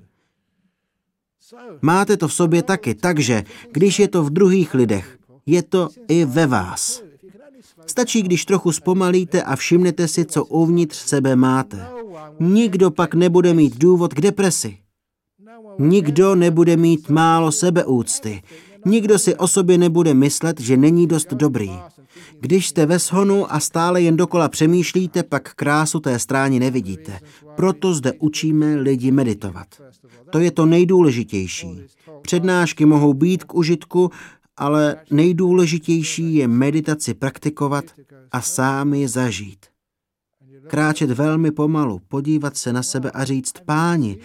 [1.83, 6.25] Máte to v sobě taky, takže když je to v druhých lidech, je to i
[6.25, 7.03] ve vás.
[7.87, 11.87] Stačí, když trochu zpomalíte a všimnete si, co uvnitř sebe máte.
[12.41, 14.79] Nikdo pak nebude mít důvod k depresi.
[15.79, 18.43] Nikdo nebude mít málo sebeúcty.
[18.87, 21.71] Nikdo si o sobě nebude myslet, že není dost dobrý.
[22.41, 27.21] Když jste ve shonu a stále jen dokola přemýšlíte, pak krásu té stráně nevidíte.
[27.57, 29.67] Proto zde učíme lidi meditovat.
[30.31, 31.81] To je to nejdůležitější.
[32.23, 34.11] Přednášky mohou být k užitku,
[34.57, 37.85] ale nejdůležitější je meditaci praktikovat
[38.33, 39.67] a sám ji zažít.
[40.67, 44.19] Kráčet velmi pomalu, podívat se na sebe a říct, páni,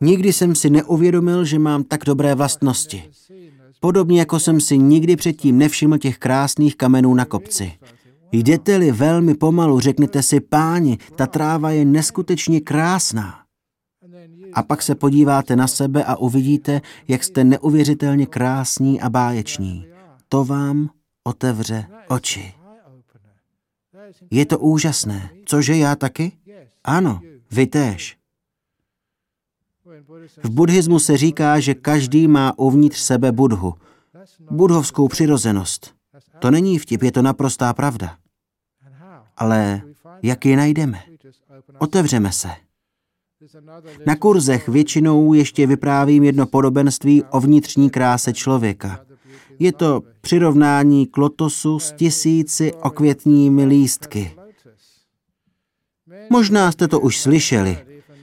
[0.00, 3.04] nikdy jsem si neuvědomil, že mám tak dobré vlastnosti.
[3.80, 7.72] Podobně jako jsem si nikdy předtím nevšiml těch krásných kamenů na kopci.
[8.32, 13.34] Jdete-li velmi pomalu, řeknete si, páni, ta tráva je neskutečně krásná.
[14.52, 19.86] A pak se podíváte na sebe a uvidíte, jak jste neuvěřitelně krásní a báječní.
[20.28, 20.90] To vám
[21.24, 22.55] otevře oči.
[24.30, 25.30] Je to úžasné.
[25.44, 26.32] Cože já taky?
[26.84, 28.16] Ano, vy též.
[30.42, 33.74] V buddhismu se říká, že každý má uvnitř sebe budhu,
[34.50, 35.94] budhovskou přirozenost.
[36.38, 38.16] To není vtip, je to naprostá pravda.
[39.36, 39.82] Ale
[40.22, 41.02] jak ji najdeme?
[41.78, 42.48] Otevřeme se.
[44.06, 49.05] Na kurzech většinou ještě vyprávím jedno podobenství o vnitřní kráse člověka.
[49.58, 54.30] Je to přirovnání k lotosu s tisíci okvětními lístky.
[56.30, 57.78] Možná jste to už slyšeli.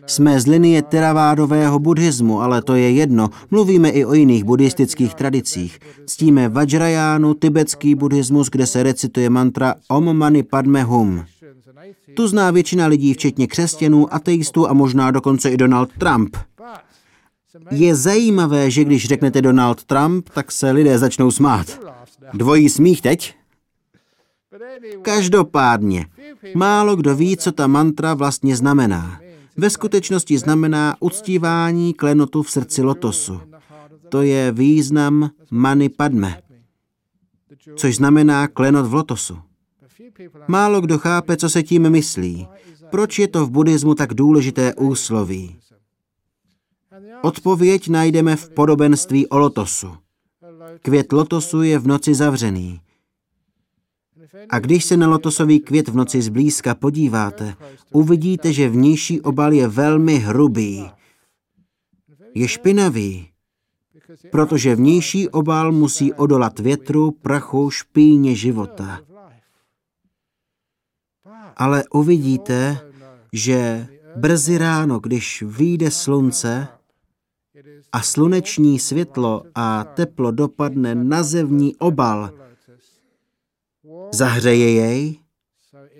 [0.08, 3.30] Jsme z linie teravádového buddhismu, ale to je jedno.
[3.52, 5.80] Mluvíme i o jiných buddhistických tradicích.
[6.06, 11.24] Ctíme Vajrajánu, tibetský buddhismus, kde se recituje mantra Om Mani Padme Hum.
[12.16, 16.38] Tu zná většina lidí, včetně křesťanů, ateistů a možná dokonce i Donald Trump.
[17.72, 21.80] Je zajímavé, že když řeknete Donald Trump, tak se lidé začnou smát.
[22.34, 23.36] Dvojí smích teď?
[25.02, 26.06] Každopádně,
[26.56, 29.20] málo kdo ví, co ta mantra vlastně znamená.
[29.58, 33.42] Ve skutečnosti znamená uctívání klenotu v srdci lotosu.
[34.10, 36.42] To je význam mani padme,
[37.76, 39.38] což znamená klenot v lotosu.
[40.48, 42.48] Málo kdo chápe, co se tím myslí.
[42.92, 45.56] Proč je to v buddhismu tak důležité úsloví?
[47.24, 49.98] Odpověď najdeme v podobenství o lotosu.
[50.82, 52.82] Květ lotosu je v noci zavřený.
[54.50, 57.56] A když se na lotosový květ v noci zblízka podíváte,
[57.92, 60.90] uvidíte, že vnější obal je velmi hrubý.
[62.34, 63.28] Je špinavý,
[64.32, 69.00] protože vnější obal musí odolat větru, prachu, špíně života.
[71.56, 72.78] Ale uvidíte,
[73.34, 76.68] že brzy ráno, když vyjde slunce
[77.92, 82.30] a sluneční světlo a teplo dopadne na zevní obal,
[84.14, 85.20] zahřeje jej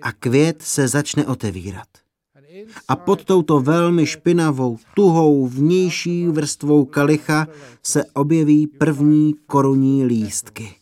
[0.02, 1.88] a květ se začne otevírat.
[2.88, 7.48] A pod touto velmi špinavou, tuhou vnější vrstvou kalicha
[7.82, 10.74] se objeví první korunní lístky.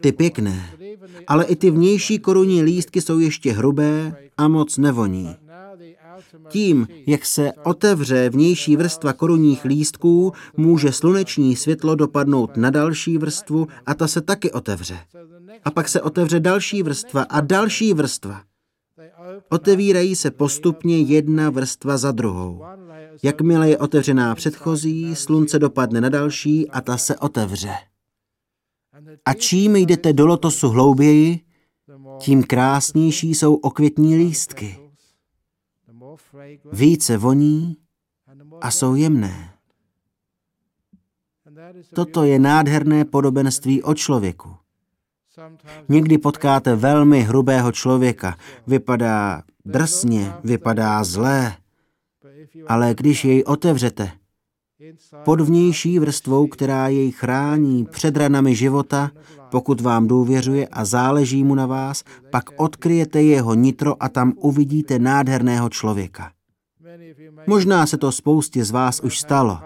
[0.00, 0.70] Ty pěkné,
[1.26, 5.36] ale i ty vnější korunní lístky jsou ještě hrubé a moc nevoní.
[6.52, 13.66] Tím, jak se otevře vnější vrstva korunních lístků, může sluneční světlo dopadnout na další vrstvu
[13.86, 14.98] a ta se taky otevře.
[15.64, 18.42] A pak se otevře další vrstva a další vrstva.
[19.48, 22.64] Otevírají se postupně jedna vrstva za druhou.
[23.22, 27.72] Jakmile je otevřená předchozí, slunce dopadne na další a ta se otevře.
[29.24, 31.40] A čím jdete do lotosu hlouběji,
[32.18, 34.81] tím krásnější jsou okvětní lístky.
[36.72, 37.76] Více voní
[38.60, 39.52] a jsou jemné.
[41.94, 44.56] Toto je nádherné podobenství o člověku.
[45.88, 48.36] Někdy potkáte velmi hrubého člověka.
[48.66, 51.56] Vypadá drsně, vypadá zlé.
[52.66, 54.10] Ale když jej otevřete,
[55.24, 59.10] pod vnější vrstvou, která jej chrání před ranami života,
[59.52, 64.98] pokud vám důvěřuje a záleží mu na vás, pak odkryjete jeho nitro a tam uvidíte
[64.98, 66.32] nádherného člověka.
[67.46, 69.58] Možná se to spoustě z vás už stalo.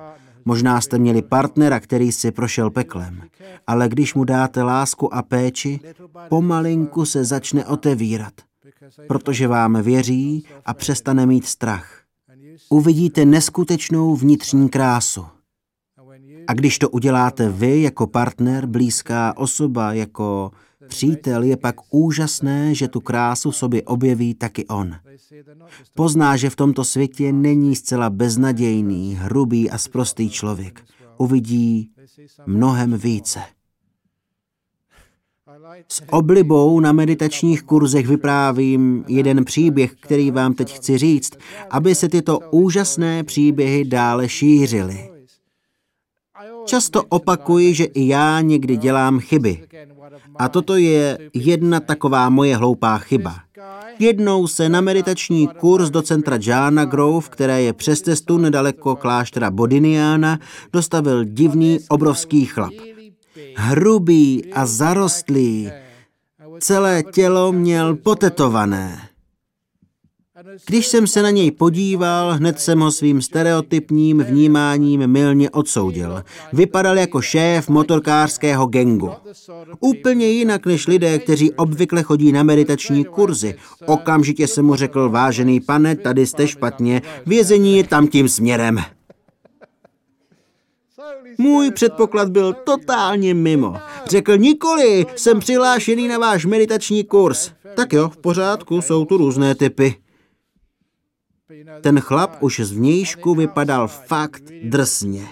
[0.45, 3.23] Možná jste měli partnera, který si prošel peklem.
[3.67, 5.81] Ale když mu dáte lásku a péči,
[6.29, 8.35] pomalinku se začne otevírat,
[9.09, 12.07] protože vám věří a přestane mít strach
[12.71, 15.27] uvidíte neskutečnou vnitřní krásu.
[16.47, 20.51] A když to uděláte vy jako partner, blízká osoba, jako
[20.89, 24.95] přítel, je pak úžasné, že tu krásu sobě objeví taky on.
[25.95, 30.83] Pozná, že v tomto světě není zcela beznadějný, hrubý a sprostý člověk.
[31.19, 31.91] Uvidí
[32.47, 33.41] mnohem více.
[35.89, 41.33] S oblibou na meditačních kurzech vyprávím jeden příběh, který vám teď chci říct,
[41.71, 45.16] aby se tyto úžasné příběhy dále šířily.
[46.67, 49.67] Často opakuji, že i já někdy dělám chyby.
[50.37, 53.35] A toto je jedna taková moje hloupá chyba.
[53.99, 59.51] Jednou se na meditační kurz do centra Jana Grove, které je přes cestu nedaleko kláštera
[59.51, 60.39] Bodiniana,
[60.73, 62.73] dostavil divný obrovský chlap
[63.57, 65.71] hrubý a zarostlý.
[66.61, 69.09] Celé tělo měl potetované.
[70.67, 76.25] Když jsem se na něj podíval, hned jsem ho svým stereotypním vnímáním milně odsoudil.
[76.53, 79.11] Vypadal jako šéf motorkářského gengu.
[79.81, 83.55] Úplně jinak než lidé, kteří obvykle chodí na meditační kurzy.
[83.87, 88.79] Okamžitě jsem mu řekl, vážený pane, tady jste špatně, vězení je tam tím směrem.
[91.39, 93.77] Můj předpoklad byl totálně mimo.
[94.07, 97.51] Řekl nikoli, jsem přihlášený na váš meditační kurz.
[97.75, 99.95] Tak jo, v pořádku, jsou tu různé typy.
[101.81, 105.27] Ten chlap už z vnějšku vypadal fakt drsně.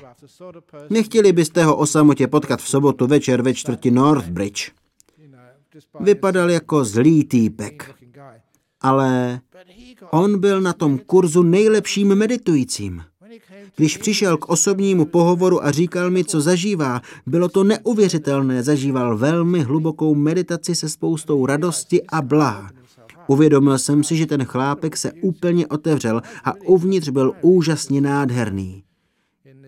[0.90, 4.70] Nechtěli byste ho o samotě potkat v sobotu večer ve čtvrti Northbridge.
[6.00, 7.94] Vypadal jako zlý týpek.
[8.80, 9.40] Ale
[10.10, 13.02] on byl na tom kurzu nejlepším meditujícím.
[13.76, 18.62] Když přišel k osobnímu pohovoru a říkal mi, co zažívá, bylo to neuvěřitelné.
[18.62, 22.70] Zažíval velmi hlubokou meditaci se spoustou radosti a blá.
[23.26, 28.84] Uvědomil jsem si, že ten chlápek se úplně otevřel a uvnitř byl úžasně nádherný.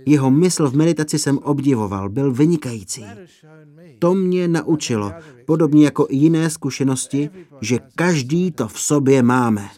[0.07, 3.05] Jeho mysl v meditaci jsem obdivoval, byl vynikající.
[3.99, 5.13] To mě naučilo,
[5.47, 7.31] podobně jako i jiné zkušenosti,
[7.61, 9.69] že každý to v sobě máme.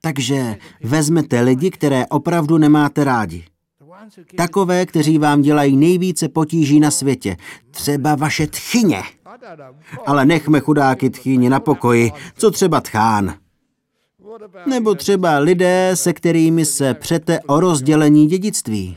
[0.00, 3.44] Takže vezmete lidi, které opravdu nemáte rádi.
[4.36, 7.36] Takové, kteří vám dělají nejvíce potíží na světě.
[7.70, 9.02] Třeba vaše tchyně.
[10.06, 12.12] Ale nechme chudáky tchyně na pokoji.
[12.34, 13.34] Co třeba tchán?
[14.66, 18.96] Nebo třeba lidé, se kterými se přete o rozdělení dědictví.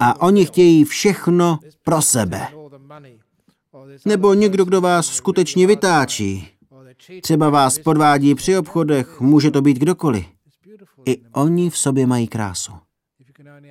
[0.00, 2.48] A oni chtějí všechno pro sebe.
[4.04, 6.48] Nebo někdo, kdo vás skutečně vytáčí.
[7.22, 10.26] Třeba vás podvádí při obchodech, může to být kdokoliv.
[11.04, 12.72] I oni v sobě mají krásu.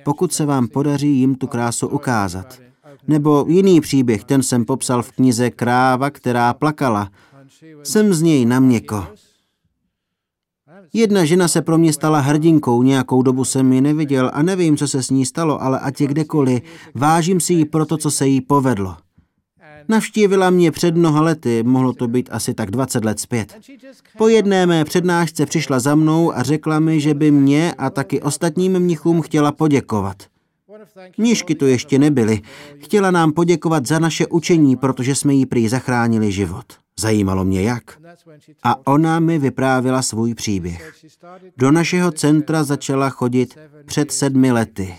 [0.04, 2.69] Pokud se vám podaří jim tu krásu ukázat.
[3.08, 7.10] Nebo jiný příběh, ten jsem popsal v knize Kráva, která plakala.
[7.82, 9.06] Jsem z něj na měko.
[10.92, 14.88] Jedna žena se pro mě stala hrdinkou, nějakou dobu jsem ji neviděl a nevím, co
[14.88, 16.62] se s ní stalo, ale ať je kdekoliv,
[16.94, 18.96] vážím si ji pro to, co se jí povedlo.
[19.88, 23.58] Navštívila mě před mnoha lety, mohlo to být asi tak 20 let zpět.
[24.18, 28.22] Po jedné mé přednášce přišla za mnou a řekla mi, že by mě a taky
[28.22, 30.16] ostatním mnichům chtěla poděkovat.
[31.18, 32.40] Mnišky tu ještě nebyly.
[32.78, 36.64] Chtěla nám poděkovat za naše učení, protože jsme jí prý zachránili život.
[37.00, 37.98] Zajímalo mě jak.
[38.62, 40.94] A ona mi vyprávila svůj příběh.
[41.56, 44.94] Do našeho centra začala chodit před sedmi lety.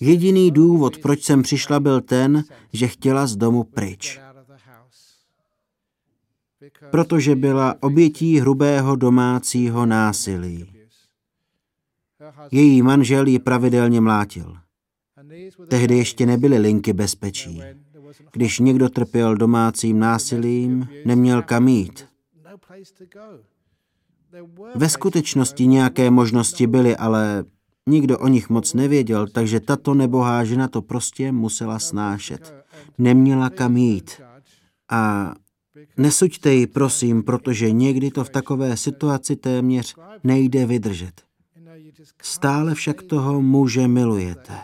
[0.00, 4.20] Jediný důvod, proč jsem přišla, byl ten, že chtěla z domu pryč.
[6.90, 10.71] Protože byla obětí hrubého domácího násilí.
[12.50, 14.56] Její manžel ji pravidelně mlátil.
[15.68, 17.62] Tehdy ještě nebyly linky bezpečí.
[18.32, 22.06] Když někdo trpěl domácím násilím, neměl kam jít.
[24.74, 27.44] Ve skutečnosti nějaké možnosti byly, ale
[27.86, 32.54] nikdo o nich moc nevěděl, takže tato nebohá žena to prostě musela snášet.
[32.98, 34.20] Neměla kam jít.
[34.90, 35.34] A
[35.96, 41.22] nesuďte ji, prosím, protože někdy to v takové situaci téměř nejde vydržet.
[42.22, 44.54] Stále však toho muže milujete.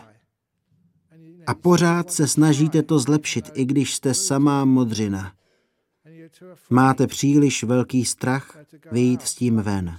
[1.47, 5.33] A pořád se snažíte to zlepšit, i když jste samá modřina.
[6.69, 8.57] Máte příliš velký strach
[8.91, 9.97] vyjít s tím ven.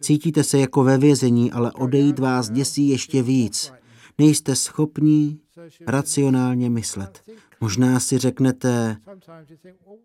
[0.00, 3.72] Cítíte se jako ve vězení, ale odejít vás děsí ještě víc.
[4.18, 5.40] Nejste schopní
[5.86, 7.22] racionálně myslet.
[7.60, 8.96] Možná si řeknete,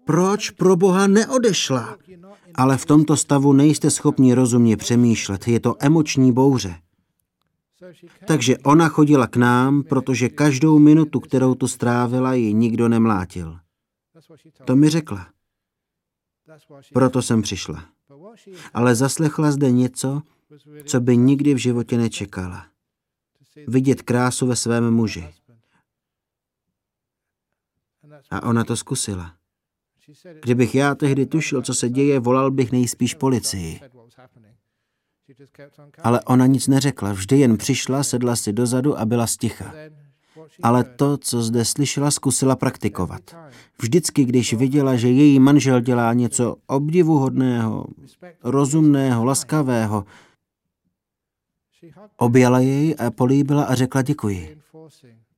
[0.06, 1.98] proč pro Boha neodešla?
[2.56, 5.48] Ale v tomto stavu nejste schopni rozumně přemýšlet.
[5.48, 6.76] Je to emoční bouře.
[8.28, 13.60] Takže ona chodila k nám, protože každou minutu, kterou tu strávila, ji nikdo nemlátil.
[14.66, 15.28] To mi řekla.
[16.94, 17.86] Proto jsem přišla.
[18.74, 20.22] Ale zaslechla zde něco,
[20.86, 22.66] co by nikdy v životě nečekala.
[23.68, 25.34] Vidět krásu ve svém muži.
[28.34, 29.34] A ona to zkusila.
[30.42, 33.80] Kdybych já tehdy tušil, co se děje, volal bych nejspíš policii.
[36.04, 39.74] Ale ona nic neřekla, vždy jen přišla, sedla si dozadu a byla sticha.
[40.64, 43.36] Ale to, co zde slyšela, zkusila praktikovat.
[43.82, 47.88] Vždycky, když viděla, že její manžel dělá něco obdivuhodného,
[48.44, 50.06] rozumného, laskavého,
[52.18, 54.58] objala jej a políbila a řekla děkuji.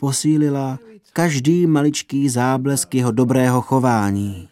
[0.05, 0.79] Posílila
[1.13, 4.49] každý maličký záblesk jeho dobrého chování.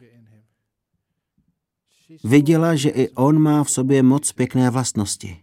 [2.24, 5.38] Viděla, že i on má v sobě moc pěkné vlastnosti.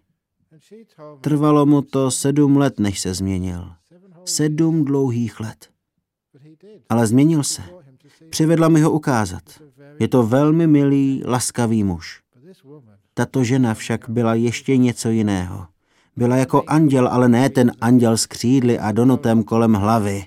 [1.20, 3.72] Trvalo mu to sedm let, než se změnil.
[4.24, 5.70] Sedm dlouhých let.
[6.88, 7.62] Ale změnil se.
[8.30, 9.42] Přivedla mi ho ukázat.
[10.00, 12.22] Je to velmi milý, laskavý muž.
[13.14, 15.66] Tato žena však byla ještě něco jiného.
[16.16, 20.24] Byla jako anděl, ale ne ten anděl s křídly a donutem kolem hlavy.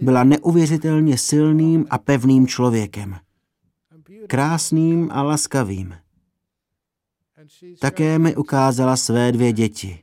[0.00, 3.16] Byla neuvěřitelně silným a pevným člověkem
[4.30, 5.94] krásným a laskavým.
[7.78, 10.02] Také mi ukázala své dvě děti.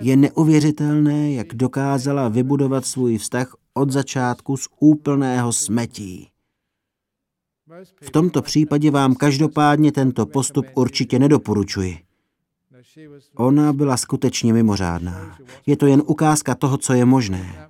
[0.00, 6.28] Je neuvěřitelné, jak dokázala vybudovat svůj vztah od začátku z úplného smetí.
[8.02, 11.98] V tomto případě vám každopádně tento postup určitě nedoporučuji.
[13.36, 15.38] Ona byla skutečně mimořádná.
[15.66, 17.68] Je to jen ukázka toho, co je možné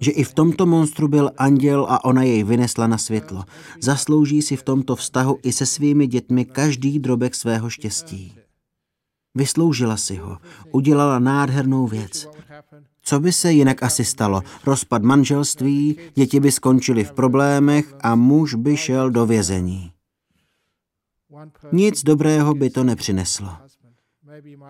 [0.00, 3.44] že i v tomto monstru byl anděl a ona jej vynesla na světlo.
[3.80, 8.34] Zaslouží si v tomto vztahu i se svými dětmi každý drobek svého štěstí.
[9.34, 10.38] Vysloužila si ho,
[10.72, 12.28] udělala nádhernou věc.
[13.02, 14.42] Co by se jinak asi stalo?
[14.66, 19.90] Rozpad manželství, děti by skončily v problémech a muž by šel do vězení.
[21.72, 23.63] Nic dobrého by to nepřineslo.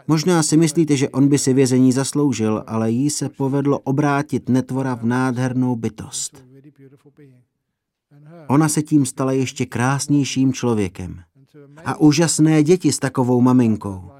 [0.08, 4.94] Možná si myslíte, že on by si vězení zasloužil, ale jí se povedlo obrátit netvora
[4.94, 6.44] v nádhernou bytost.
[8.48, 11.20] Ona se tím stala ještě krásnějším člověkem.
[11.84, 14.10] A úžasné děti s takovou maminkou.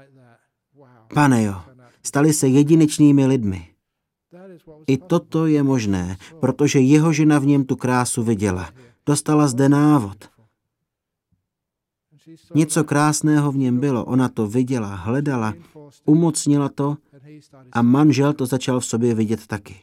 [1.13, 1.55] Pane jo,
[2.05, 3.67] Stali se jedinečnými lidmi.
[4.87, 8.69] I toto je možné, protože jeho žena v něm tu krásu viděla.
[9.05, 10.17] Dostala zde návod.
[12.55, 15.53] Něco krásného v něm bylo, ona to viděla, hledala,
[16.05, 16.97] umocnila to
[17.71, 19.75] a manžel to začal v sobě vidět taky.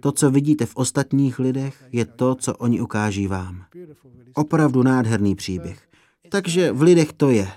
[0.00, 3.64] To, co vidíte v ostatních lidech, je to, co oni ukáží vám.
[4.34, 5.82] Opravdu nádherný příběh.
[6.28, 7.48] Takže v lidech to je.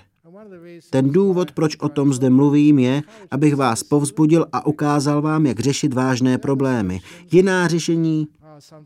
[0.90, 5.60] Ten důvod, proč o tom zde mluvím, je, abych vás povzbudil a ukázal vám, jak
[5.60, 7.00] řešit vážné problémy.
[7.32, 8.28] Jiná řešení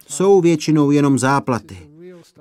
[0.09, 1.92] jsou většinou jenom záplaty.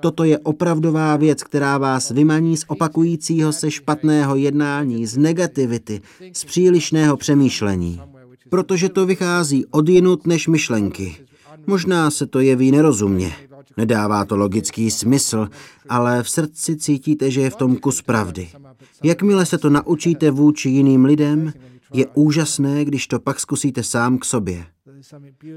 [0.02, 6.00] Toto je opravdová věc, která vás vymaní z opakujícího se špatného jednání, z negativity,
[6.32, 8.00] z přílišného přemýšlení.
[8.48, 11.16] Protože to vychází od jinut než myšlenky.
[11.66, 13.32] Možná se to jeví nerozumně.
[13.76, 15.48] Nedává to logický smysl,
[15.88, 18.48] ale v srdci cítíte, že je v tom kus pravdy.
[19.02, 21.52] Jakmile se to naučíte vůči jiným lidem,
[21.92, 24.64] je úžasné, když to pak zkusíte sám k sobě.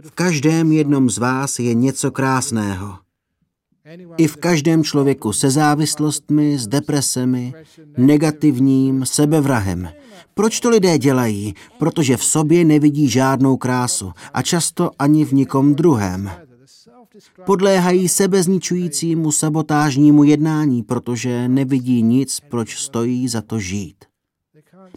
[0.01, 3.04] V každém jednom z vás je něco krásného.
[4.17, 7.53] I v každém člověku se závislostmi, s depresemi,
[7.97, 9.89] negativním, sebevrahem.
[10.33, 11.53] Proč to lidé dělají?
[11.79, 16.31] Protože v sobě nevidí žádnou krásu a často ani v nikom druhém.
[17.45, 24.05] Podléhají sebezničujícímu sabotážnímu jednání, protože nevidí nic, proč stojí za to žít.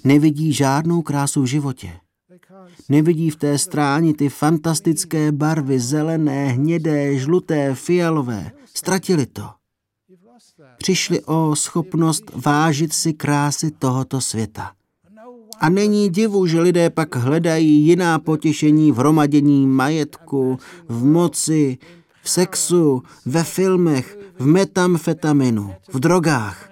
[0.05, 1.93] Nevidí žádnou krásu v životě.
[2.89, 8.51] Nevidí v té stráni ty fantastické barvy, zelené, hnědé, žluté, fialové.
[8.75, 9.51] Ztratili to.
[10.79, 14.73] Přišli o schopnost vážit si krásy tohoto světa.
[15.61, 20.59] A není divu, že lidé pak hledají jiná potěšení v hromadění majetku,
[20.89, 21.79] v moci,
[22.23, 26.71] v sexu, ve filmech, v metamfetaminu, v drogách.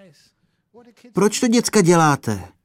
[1.12, 2.55] Proč to děcka děláte?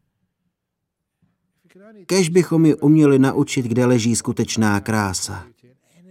[2.05, 5.43] Kež bychom ji uměli naučit, kde leží skutečná krása.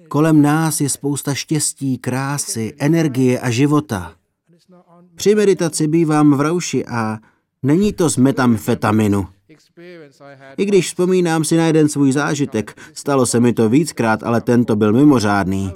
[0.08, 4.12] Kolem nás je spousta štěstí, krásy, energie a života.
[5.14, 7.18] Při meditaci bývám v rauši a
[7.62, 9.26] není to z metamfetaminu.
[10.56, 14.76] I když vzpomínám si na jeden svůj zážitek, stalo se mi to víckrát, ale tento
[14.76, 15.72] byl mimořádný.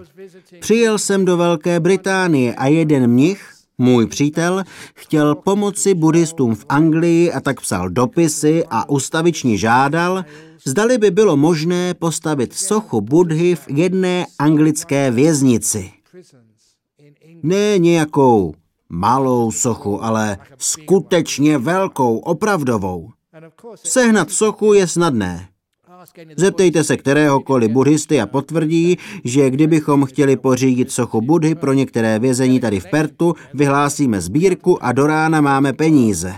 [0.61, 4.65] Přijel jsem do Velké Británie a jeden mnich, můj přítel,
[4.95, 10.25] chtěl pomoci buddhistům v Anglii a tak psal dopisy a ustavičně žádal,
[10.65, 15.91] zdali by bylo možné postavit sochu Budhy v jedné anglické věznici.
[17.43, 18.55] Ne nějakou
[18.89, 23.11] malou sochu, ale skutečně velkou, opravdovou.
[23.75, 25.49] Sehnat sochu je snadné.
[26.37, 32.61] Zeptejte se kteréhokoliv buddhisty a potvrdí, že kdybychom chtěli pořídit sochu Budhy pro některé vězení
[32.61, 36.35] tady v Pertu, vyhlásíme sbírku a do rána máme peníze.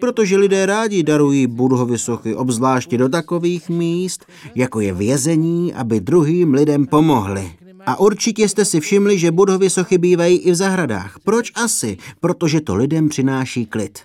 [0.00, 6.54] Protože lidé rádi darují Budhovi sochy, obzvláště do takových míst, jako je vězení, aby druhým
[6.54, 7.52] lidem pomohli.
[7.86, 11.18] A určitě jste si všimli, že Budhovy sochy bývají i v zahradách.
[11.24, 11.96] Proč asi?
[12.20, 13.98] Protože to lidem přináší klid.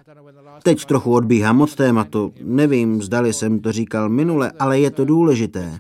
[0.66, 2.34] Teď trochu odbíhám od tématu.
[2.42, 5.80] Nevím, zdali jsem to říkal minule, ale je to důležité.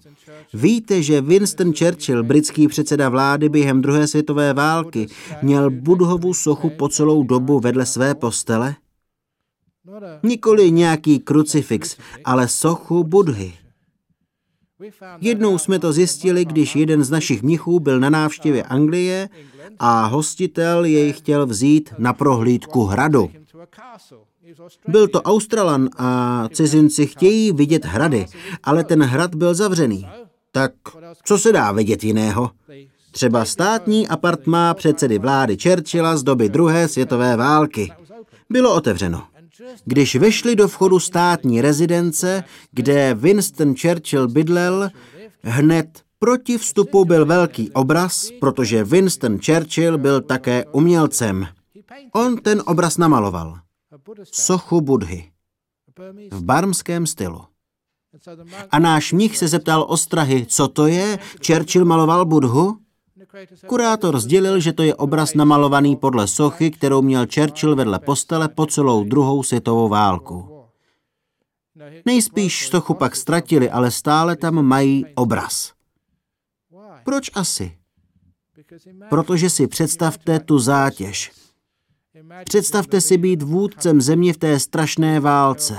[0.53, 5.07] Víte, že Winston Churchill, britský předseda vlády během druhé světové války,
[5.41, 8.75] měl Budhovu sochu po celou dobu vedle své postele?
[10.23, 13.53] Nikoli nějaký krucifix, ale sochu Budhy.
[15.21, 19.29] Jednou jsme to zjistili, když jeden z našich mnichů byl na návštěvě Anglie
[19.79, 23.31] a hostitel jej chtěl vzít na prohlídku hradu.
[24.87, 28.25] Byl to Australan a cizinci chtějí vidět hrady,
[28.63, 30.07] ale ten hrad byl zavřený.
[30.51, 30.71] Tak
[31.23, 32.51] co se dá vidět jiného?
[33.11, 37.91] Třeba státní apartmá předsedy vlády Churchilla z doby druhé světové války.
[38.49, 39.23] Bylo otevřeno.
[39.85, 44.89] Když vešli do vchodu státní rezidence, kde Winston Churchill bydlel,
[45.43, 51.47] hned proti vstupu byl velký obraz, protože Winston Churchill byl také umělcem.
[52.13, 53.59] On ten obraz namaloval
[54.31, 55.31] sochu Budhy
[56.31, 57.41] v barmském stylu.
[58.71, 61.19] A náš mnich se zeptal ostrahy, co to je?
[61.47, 62.77] Churchill maloval Budhu?
[63.67, 68.65] Kurátor sdělil, že to je obraz namalovaný podle sochy, kterou měl Churchill vedle postele po
[68.65, 70.49] celou druhou světovou válku.
[72.05, 75.73] Nejspíš sochu pak ztratili, ale stále tam mají obraz.
[77.03, 77.77] Proč asi?
[79.09, 81.31] Protože si představte tu zátěž.
[82.43, 85.77] Představte si být vůdcem země v té strašné válce.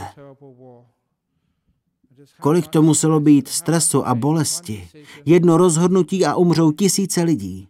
[2.40, 4.88] Kolik to muselo být stresu a bolesti.
[5.24, 7.68] Jedno rozhodnutí a umřou tisíce lidí.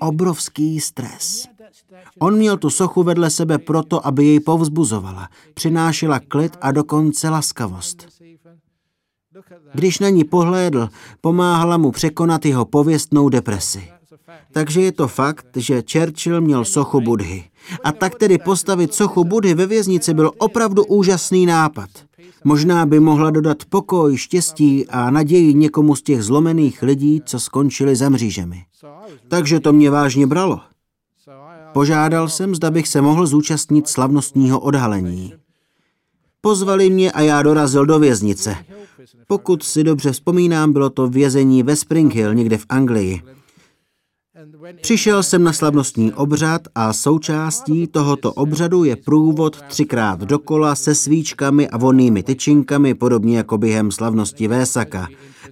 [0.00, 1.48] Obrovský stres.
[2.18, 8.06] On měl tu sochu vedle sebe proto, aby jej povzbuzovala, přinášela klid a dokonce laskavost.
[9.74, 10.88] Když na ní pohlédl,
[11.20, 13.88] pomáhala mu překonat jeho pověstnou depresi.
[14.52, 17.44] Takže je to fakt, že Churchill měl sochu Budhy.
[17.84, 22.07] A tak tedy postavit sochu Budhy ve věznici byl opravdu úžasný nápad.
[22.48, 27.96] Možná by mohla dodat pokoj, štěstí a naději někomu z těch zlomených lidí, co skončili
[27.96, 28.64] za mřížemi.
[29.28, 30.60] Takže to mě vážně bralo.
[31.72, 35.32] Požádal jsem, zda bych se mohl zúčastnit slavnostního odhalení.
[36.40, 38.56] Pozvali mě a já dorazil do věznice.
[39.26, 43.22] Pokud si dobře vzpomínám, bylo to vězení ve Spring Hill, někde v Anglii.
[44.80, 51.68] Přišel jsem na slavnostní obřad a součástí tohoto obřadu je průvod třikrát dokola se svíčkami
[51.68, 55.08] a vonnými tyčinkami, podobně jako během slavnosti Vésaka.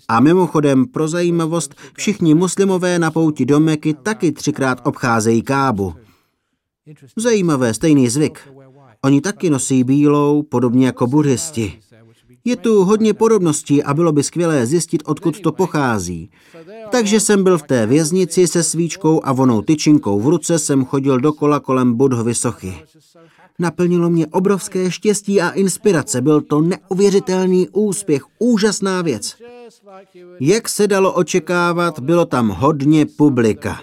[0.08, 5.94] A mimochodem, pro zajímavost, všichni muslimové na pouti do Meky taky třikrát obcházejí kábu.
[7.16, 8.48] Zajímavé, stejný zvyk.
[9.04, 11.80] Oni taky nosí bílou, podobně jako buddhisti.
[12.46, 16.30] Je tu hodně podobností a bylo by skvělé zjistit, odkud to pochází.
[16.90, 21.20] Takže jsem byl v té věznici se svíčkou a vonou tyčinkou v ruce jsem chodil
[21.20, 22.74] dokola kolem Budhovy sochy.
[23.58, 26.20] Naplnilo mě obrovské štěstí a inspirace.
[26.20, 29.34] Byl to neuvěřitelný úspěch, úžasná věc.
[30.40, 33.80] Jak se dalo očekávat, bylo tam hodně publika.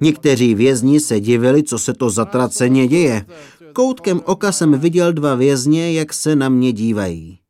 [0.00, 3.26] Někteří vězni se divili, co se to zatraceně děje.
[3.72, 7.41] Koutkem oka jsem viděl dva vězně, jak se na mě dívají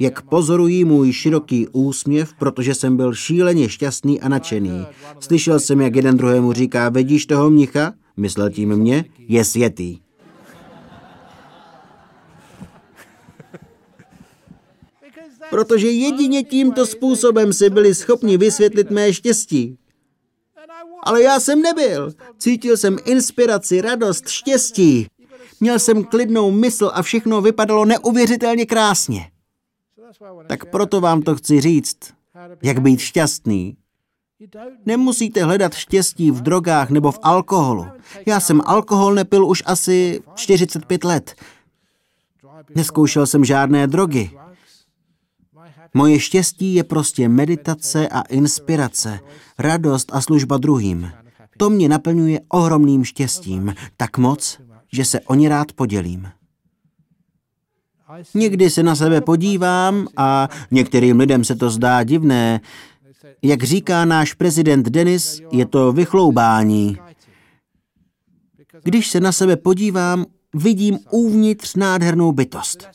[0.00, 4.86] jak pozorují můj široký úsměv, protože jsem byl šíleně šťastný a nadšený.
[5.20, 7.92] Slyšel jsem, jak jeden druhému říká, vedíš toho mnicha?
[8.16, 9.98] Myslel tím mě, je světý.
[15.50, 19.76] Protože jedině tímto způsobem si byli schopni vysvětlit mé štěstí.
[21.02, 22.12] Ale já jsem nebyl.
[22.38, 25.06] Cítil jsem inspiraci, radost, štěstí.
[25.60, 29.29] Měl jsem klidnou mysl a všechno vypadalo neuvěřitelně krásně.
[30.46, 31.98] Tak proto vám to chci říct,
[32.62, 33.76] jak být šťastný.
[34.86, 37.86] Nemusíte hledat štěstí v drogách nebo v alkoholu.
[38.26, 41.34] Já jsem alkohol nepil už asi 45 let.
[42.74, 44.30] Neskoušel jsem žádné drogy.
[45.94, 49.20] Moje štěstí je prostě meditace a inspirace,
[49.58, 51.12] radost a služba druhým.
[51.58, 54.60] To mě naplňuje ohromným štěstím, tak moc,
[54.92, 56.28] že se o ně rád podělím.
[58.34, 62.60] Někdy se na sebe podívám a některým lidem se to zdá divné.
[63.42, 66.98] Jak říká náš prezident Denis, je to vychloubání.
[68.82, 72.88] Když se na sebe podívám, vidím uvnitř nádhernou bytost.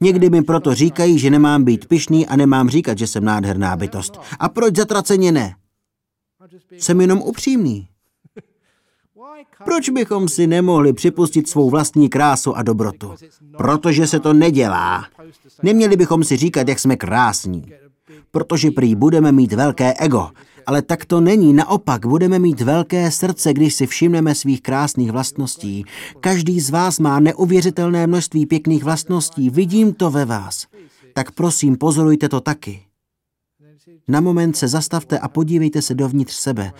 [0.00, 4.20] Někdy mi proto říkají, že nemám být pyšný a nemám říkat, že jsem nádherná bytost.
[4.38, 5.54] A proč zatraceně ne?
[6.78, 7.88] Jsem jenom upřímný.
[9.64, 13.14] Proč bychom si nemohli připustit svou vlastní krásu a dobrotu?
[13.56, 15.04] Protože se to nedělá.
[15.62, 17.72] Neměli bychom si říkat, jak jsme krásní.
[18.30, 20.30] Protože prý budeme mít velké ego.
[20.66, 21.52] Ale tak to není.
[21.52, 25.84] Naopak, budeme mít velké srdce, když si všimneme svých krásných vlastností.
[26.20, 29.50] Každý z vás má neuvěřitelné množství pěkných vlastností.
[29.50, 30.66] Vidím to ve vás.
[31.14, 32.82] Tak prosím, pozorujte to taky.
[34.08, 36.72] Na moment se zastavte a podívejte se dovnitř sebe.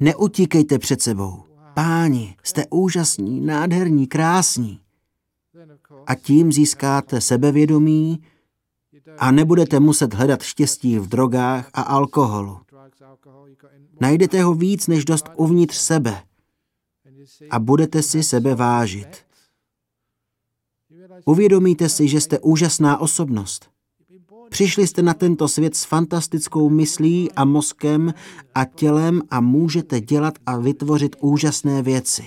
[0.00, 1.49] Neutíkejte před sebou.
[1.80, 4.80] Páni, jste úžasní, nádherní, krásní.
[6.06, 8.22] A tím získáte sebevědomí
[9.18, 12.60] a nebudete muset hledat štěstí v drogách a alkoholu.
[14.00, 16.22] Najdete ho víc než dost uvnitř sebe
[17.50, 19.24] a budete si sebe vážit.
[21.24, 23.69] Uvědomíte si, že jste úžasná osobnost.
[24.50, 28.14] Přišli jste na tento svět s fantastickou myslí a mozkem
[28.54, 32.24] a tělem a můžete dělat a vytvořit úžasné věci.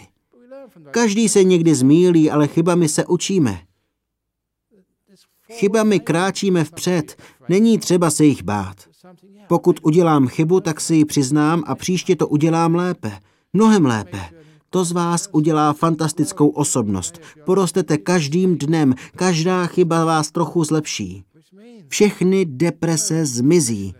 [0.91, 3.59] Každý se někdy zmílí, ale chybami se učíme.
[5.51, 8.75] Chybami kráčíme vpřed, není třeba se jich bát.
[9.47, 13.11] Pokud udělám chybu, tak si ji přiznám a příště to udělám lépe,
[13.53, 14.19] mnohem lépe.
[14.69, 17.19] To z vás udělá fantastickou osobnost.
[17.45, 21.23] Porostete každým dnem, každá chyba vás trochu zlepší.
[21.87, 23.93] Všechny deprese zmizí.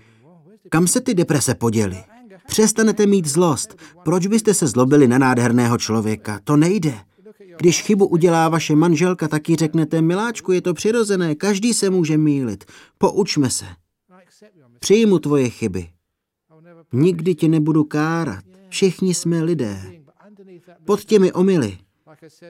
[0.69, 2.03] Kam se ty deprese poděly?
[2.47, 3.75] Přestanete mít zlost.
[4.03, 6.39] Proč byste se zlobili na nádherného člověka?
[6.43, 6.93] To nejde.
[7.57, 12.17] Když chybu udělá vaše manželka, tak ji řeknete, miláčku, je to přirozené, každý se může
[12.17, 12.65] mílit.
[12.97, 13.65] Poučme se.
[14.79, 15.89] Přijmu tvoje chyby.
[16.93, 18.43] Nikdy tě nebudu kárat.
[18.69, 19.81] Všichni jsme lidé.
[20.85, 21.77] Pod těmi omily.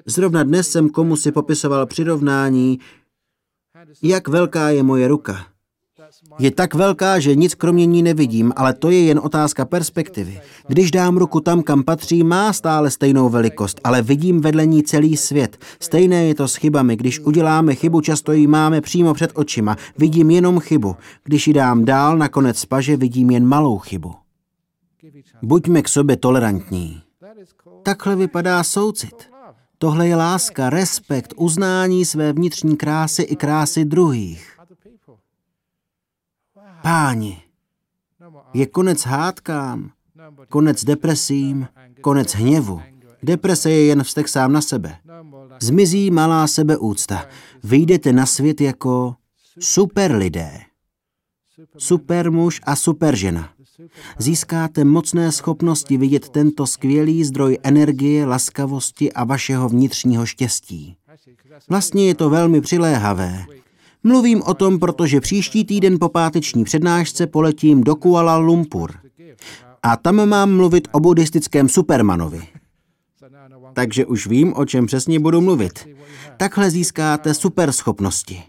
[0.06, 2.80] Zrovna dnes jsem komu si popisoval přirovnání,
[4.02, 5.46] jak velká je moje ruka.
[6.40, 10.42] Je tak velká, že nic kromě ní nevidím, ale to je jen otázka perspektivy.
[10.68, 15.18] Když dám ruku tam, kam patří, má stále stejnou velikost, ale vidím vedle ní celý
[15.18, 15.58] svět.
[15.80, 16.96] Stejné je to s chybami.
[16.96, 19.78] Když uděláme chybu, často ji máme přímo před očima.
[19.98, 20.96] Vidím jenom chybu.
[21.24, 24.14] Když ji dám dál na konec paže, vidím jen malou chybu.
[25.42, 27.02] Buďme k sobě tolerantní.
[27.84, 29.33] Takhle vypadá soucit.
[29.84, 34.58] Tohle je láska, respekt, uznání své vnitřní krásy i krásy druhých.
[36.82, 37.42] Páni,
[38.54, 39.92] je konec hádkám,
[40.50, 41.68] konec depresím,
[42.02, 42.82] konec hněvu.
[43.24, 44.98] Deprese je jen vztek sám na sebe.
[45.62, 47.26] Zmizí malá sebeúcta.
[47.64, 49.16] Vyjdete na svět jako
[49.60, 50.60] super lidé.
[51.78, 53.54] Super muž a super žena.
[54.18, 60.98] Získáte mocné schopnosti vidět tento skvělý zdroj energie, laskavosti a vašeho vnitřního štěstí.
[61.70, 63.46] Vlastně je to velmi přiléhavé.
[64.04, 68.92] Mluvím o tom, protože příští týden po páteční přednášce poletím do Kuala Lumpur.
[69.84, 72.48] A tam mám mluvit o buddhistickém supermanovi.
[73.74, 75.88] Takže už vím, o čem přesně budu mluvit.
[76.38, 78.44] Takhle získáte superschopnosti.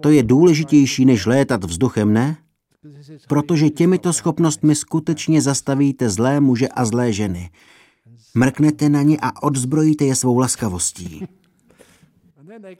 [0.00, 2.36] To je důležitější, než létat vzduchem, ne?
[3.28, 7.50] Protože těmito schopnostmi skutečně zastavíte zlé muže a zlé ženy.
[8.34, 11.26] Mrknete na ně a odzbrojíte je svou laskavostí.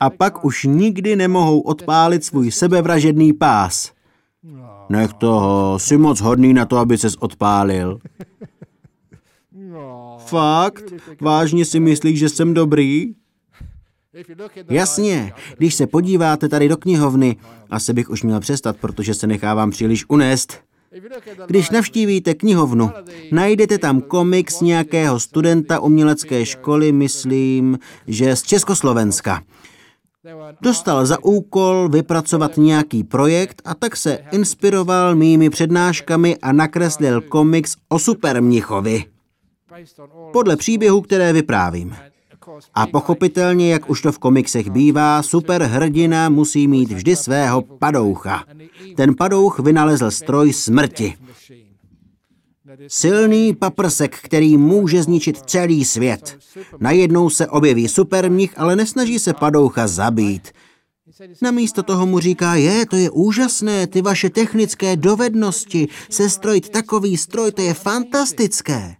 [0.01, 3.93] A pak už nikdy nemohou odpálit svůj sebevražedný pás.
[4.89, 7.99] Nech toho, jsi moc hodný na to, aby ses odpálil.
[10.19, 10.85] Fakt?
[11.21, 13.15] Vážně si myslíš, že jsem dobrý?
[14.71, 17.37] Jasně, když se podíváte tady do knihovny,
[17.71, 20.59] asi bych už měl přestat, protože se nechávám příliš unést.
[21.47, 22.91] Když navštívíte knihovnu,
[23.33, 29.43] najdete tam komiks nějakého studenta umělecké školy, myslím, že z Československa.
[30.61, 37.77] Dostal za úkol vypracovat nějaký projekt a tak se inspiroval mými přednáškami a nakreslil komiks
[37.89, 39.05] o supermnichovi.
[40.33, 41.97] Podle příběhu, které vyprávím.
[42.75, 48.45] A pochopitelně, jak už to v komiksech bývá, superhrdina musí mít vždy svého padoucha.
[48.97, 51.15] Ten padouch vynalezl stroj smrti.
[52.89, 56.39] Silný paprsek, který může zničit celý svět.
[56.81, 60.53] Najednou se objeví supermnich, ale nesnaží se padoucha zabít.
[61.43, 67.53] Namísto toho mu říká, je, to je úžasné, ty vaše technické dovednosti, sestrojit takový stroj,
[67.53, 68.97] to je fantastické.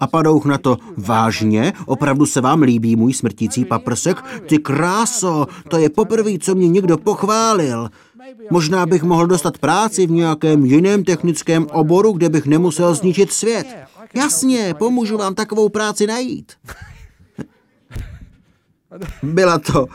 [0.00, 4.24] A padouch na to, vážně, opravdu se vám líbí můj smrtící paprsek?
[4.46, 7.88] Ty kráso, to je poprvé, co mě někdo pochválil.
[8.50, 13.66] Možná bych mohl dostat práci v nějakém jiném technickém oboru, kde bych nemusel zničit svět.
[14.14, 16.52] Jasně, pomůžu vám takovou práci najít.
[19.22, 19.86] Byla to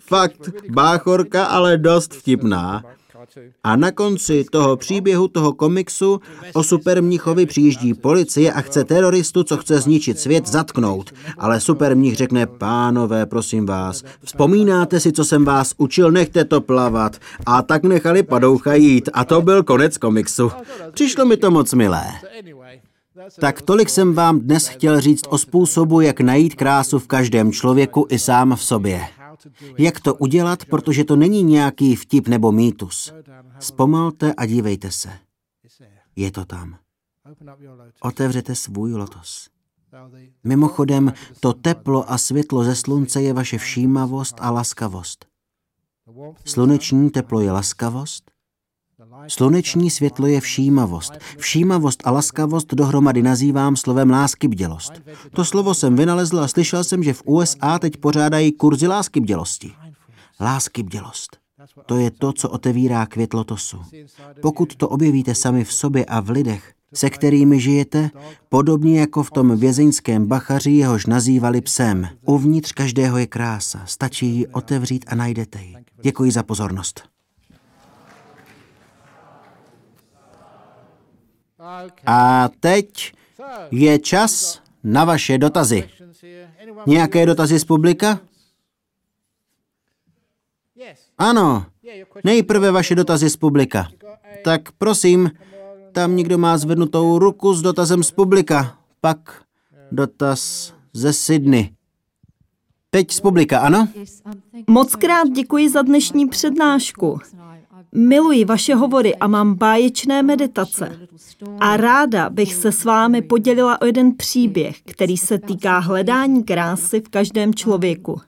[0.00, 2.82] fakt báchorka, ale dost vtipná.
[3.64, 6.20] A na konci toho příběhu, toho komiksu
[6.54, 11.10] o supermnichovi přijíždí policie a chce teroristu, co chce zničit svět, zatknout.
[11.38, 17.16] Ale supermnich řekne, pánové, prosím vás, vzpomínáte si, co jsem vás učil, nechte to plavat.
[17.46, 19.08] A tak nechali padoucha jít.
[19.12, 20.50] A to byl konec komiksu.
[20.92, 22.04] Přišlo mi to moc milé.
[23.40, 28.06] Tak tolik jsem vám dnes chtěl říct o způsobu, jak najít krásu v každém člověku
[28.10, 29.00] i sám v sobě.
[29.78, 33.12] Jak to udělat, protože to není nějaký vtip nebo mýtus.
[33.58, 35.10] Zpomalte a dívejte se.
[36.16, 36.78] Je to tam.
[38.00, 39.48] Otevřete svůj lotos.
[40.44, 45.26] Mimochodem, to teplo a světlo ze slunce je vaše všímavost a laskavost.
[46.44, 48.30] Sluneční teplo je laskavost,
[49.30, 51.12] sluneční světlo je všímavost.
[51.38, 54.92] Všímavost a laskavost dohromady nazývám slovem lásky-bdělost.
[55.34, 59.72] To slovo jsem vynalezl a slyšel jsem, že v USA teď pořádají kurzy lásky-bdělosti.
[60.40, 61.36] Lásky-bdělost.
[61.86, 63.78] To je to, co otevírá květ lotosu.
[64.42, 68.10] Pokud to objevíte sami v sobě a v lidech, se kterými žijete,
[68.48, 72.08] podobně jako v tom vězeňském bachaři, jehož nazývali psem.
[72.26, 75.76] Uvnitř každého je krása, stačí ji otevřít a najdete ji.
[76.02, 77.02] Děkuji za pozornost.
[82.06, 83.12] A teď
[83.70, 85.90] je čas na vaše dotazy.
[86.86, 88.20] Nějaké dotazy z publika?
[91.18, 91.66] Ano,
[92.24, 93.88] nejprve vaše dotazy z publika.
[94.44, 95.30] Tak prosím,
[95.92, 98.78] tam někdo má zvednutou ruku s dotazem z publika.
[99.00, 99.42] Pak
[99.92, 101.70] dotaz ze Sydney.
[102.90, 103.88] Teď z publika, ano?
[104.66, 107.18] Moc krát děkuji za dnešní přednášku.
[107.94, 110.98] Miluji vaše hovory a mám báječné meditace.
[111.60, 117.00] A ráda bych se s vámi podělila o jeden příběh, který se týká hledání krásy
[117.00, 118.20] v každém člověku.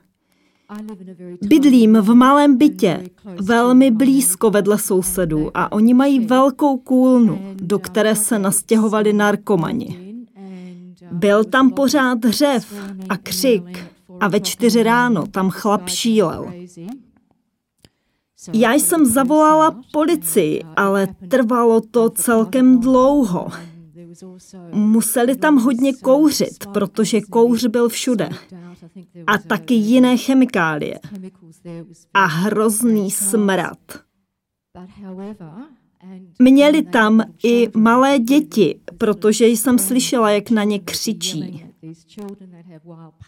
[1.41, 3.03] Bydlím v malém bytě,
[3.41, 10.15] velmi blízko vedle sousedů a oni mají velkou kůlnu, do které se nastěhovali narkomani.
[11.11, 12.73] Byl tam pořád řev
[13.09, 13.79] a křik
[14.19, 16.53] a ve čtyři ráno tam chlap šílel.
[18.53, 23.47] Já jsem zavolala policii, ale trvalo to celkem dlouho.
[24.71, 28.29] Museli tam hodně kouřit, protože kouř byl všude.
[29.27, 30.99] A taky jiné chemikálie.
[32.13, 33.77] A hrozný smrad.
[36.39, 41.65] Měli tam i malé děti, protože jsem slyšela, jak na ně křičí.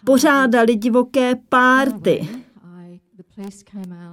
[0.05, 2.27] Pořádali divoké párty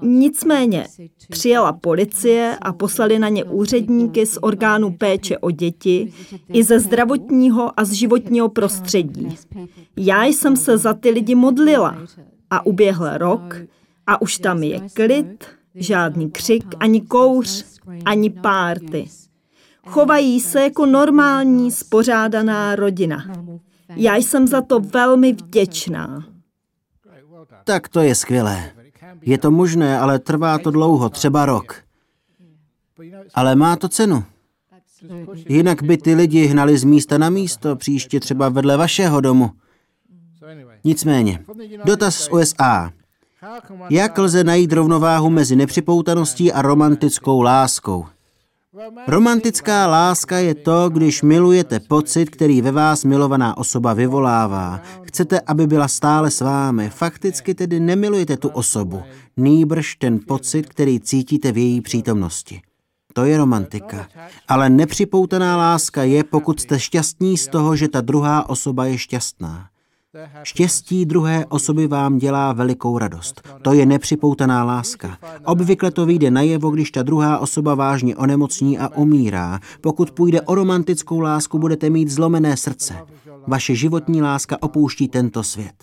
[0.02, 0.86] Nicméně
[1.30, 6.12] přijela policie a poslali na ně úředníky z orgánu péče o děti
[6.52, 9.36] i ze zdravotního a z životního prostředí.
[9.96, 11.96] Já jsem se za ty lidi modlila
[12.50, 13.56] a uběhl rok
[14.06, 15.44] a už tam je klid,
[15.74, 17.64] žádný křik, ani kouř,
[18.04, 19.08] ani párty.
[19.86, 23.24] Chovají se jako normální, spořádaná rodina.
[23.96, 26.24] Já jsem za to velmi vděčná.
[27.64, 28.81] Tak to je skvělé.
[29.22, 31.76] Je to možné, ale trvá to dlouho, třeba rok.
[33.34, 34.24] Ale má to cenu.
[35.48, 39.50] Jinak by ty lidi hnali z místa na místo, příště třeba vedle vašeho domu.
[40.84, 41.44] Nicméně,
[41.84, 42.92] dotaz z USA.
[43.90, 48.06] Jak lze najít rovnováhu mezi nepřipoutaností a romantickou láskou?
[49.08, 54.80] Romantická láska je to, když milujete pocit, který ve vás milovaná osoba vyvolává.
[55.02, 56.90] Chcete, aby byla stále s vámi.
[56.90, 59.02] Fakticky tedy nemilujete tu osobu,
[59.36, 62.62] nýbrž ten pocit, který cítíte v její přítomnosti.
[63.12, 64.08] To je romantika.
[64.48, 69.68] Ale nepřipoutaná láska je, pokud jste šťastní z toho, že ta druhá osoba je šťastná.
[70.42, 73.48] Štěstí druhé osoby vám dělá velikou radost.
[73.62, 75.18] To je nepřipoutaná láska.
[75.44, 79.60] Obvykle to vyjde najevo, když ta druhá osoba vážně onemocní a umírá.
[79.80, 82.94] Pokud půjde o romantickou lásku, budete mít zlomené srdce.
[83.46, 85.74] Vaše životní láska opouští tento svět.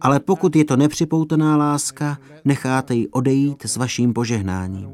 [0.00, 4.88] Ale pokud je to nepřipoutaná láska, necháte ji odejít s vaším požehnáním.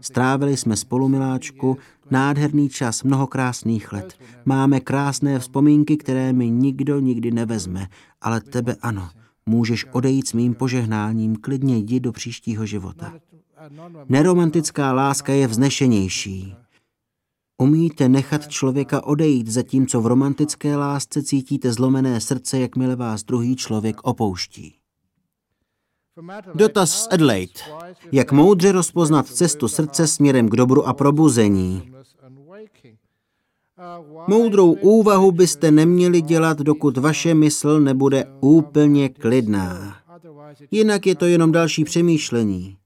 [0.00, 1.76] Strávili jsme spolu, miláčku,
[2.10, 4.14] nádherný čas, mnoho krásných let.
[4.44, 7.86] Máme krásné vzpomínky, které mi nikdo nikdy nevezme,
[8.20, 9.08] ale tebe ano.
[9.46, 13.12] Můžeš odejít s mým požehnáním, klidně jdi do příštího života.
[14.08, 16.54] Neromantická láska je vznešenější.
[17.58, 24.00] Umíte nechat člověka odejít, zatímco v romantické lásce cítíte zlomené srdce, jakmile vás druhý člověk
[24.02, 24.74] opouští.
[26.54, 27.52] Dotaz z Adelaide.
[28.12, 31.90] Jak moudře rozpoznat cestu srdce směrem k dobru a probuzení?
[34.28, 39.96] Moudrou úvahu byste neměli dělat, dokud vaše mysl nebude úplně klidná.
[40.70, 42.76] Jinak je to jenom další přemýšlení.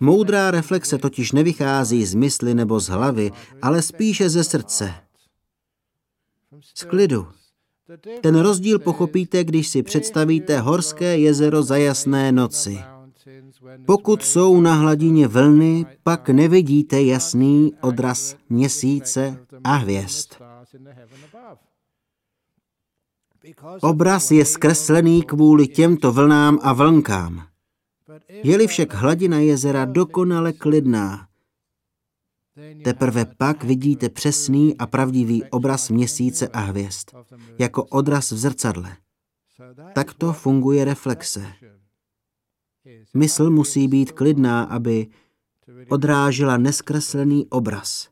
[0.00, 3.30] Moudrá reflexe totiž nevychází z mysli nebo z hlavy,
[3.62, 4.94] ale spíše ze srdce.
[6.74, 7.26] Z klidu.
[8.20, 12.78] Ten rozdíl pochopíte, když si představíte horské jezero za jasné noci.
[13.86, 20.32] Pokud jsou na hladině vlny, pak nevidíte jasný odraz měsíce a hvězd.
[23.80, 27.46] Obraz je zkreslený kvůli těmto vlnám a vlnkám.
[28.30, 31.28] Je-li však hladina jezera dokonale klidná,
[32.84, 37.10] teprve pak vidíte přesný a pravdivý obraz měsíce a hvězd,
[37.58, 38.96] jako odraz v zrcadle.
[39.94, 41.46] Takto funguje reflexe.
[43.14, 45.06] Mysl musí být klidná, aby
[45.88, 48.08] odrážela neskreslený obraz.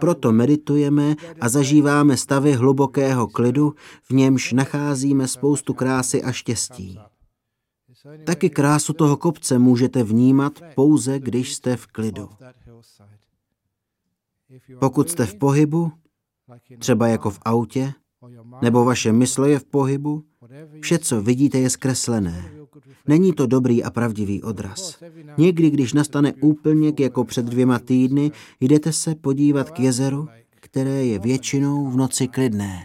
[0.00, 6.98] Proto meditujeme a zažíváme stavy hlubokého klidu, v němž nacházíme spoustu krásy a štěstí.
[8.24, 12.28] Taky krásu toho kopce můžete vnímat pouze, když jste v klidu.
[14.80, 15.92] Pokud jste v pohybu,
[16.78, 17.92] třeba jako v autě,
[18.62, 20.24] nebo vaše mysl je v pohybu,
[20.80, 22.63] vše, co vidíte, je zkreslené.
[23.08, 24.98] Není to dobrý a pravdivý odraz.
[25.38, 28.30] Někdy, když nastane úplněk jako před dvěma týdny,
[28.60, 32.82] jdete se podívat k jezeru, které je většinou v noci klidné.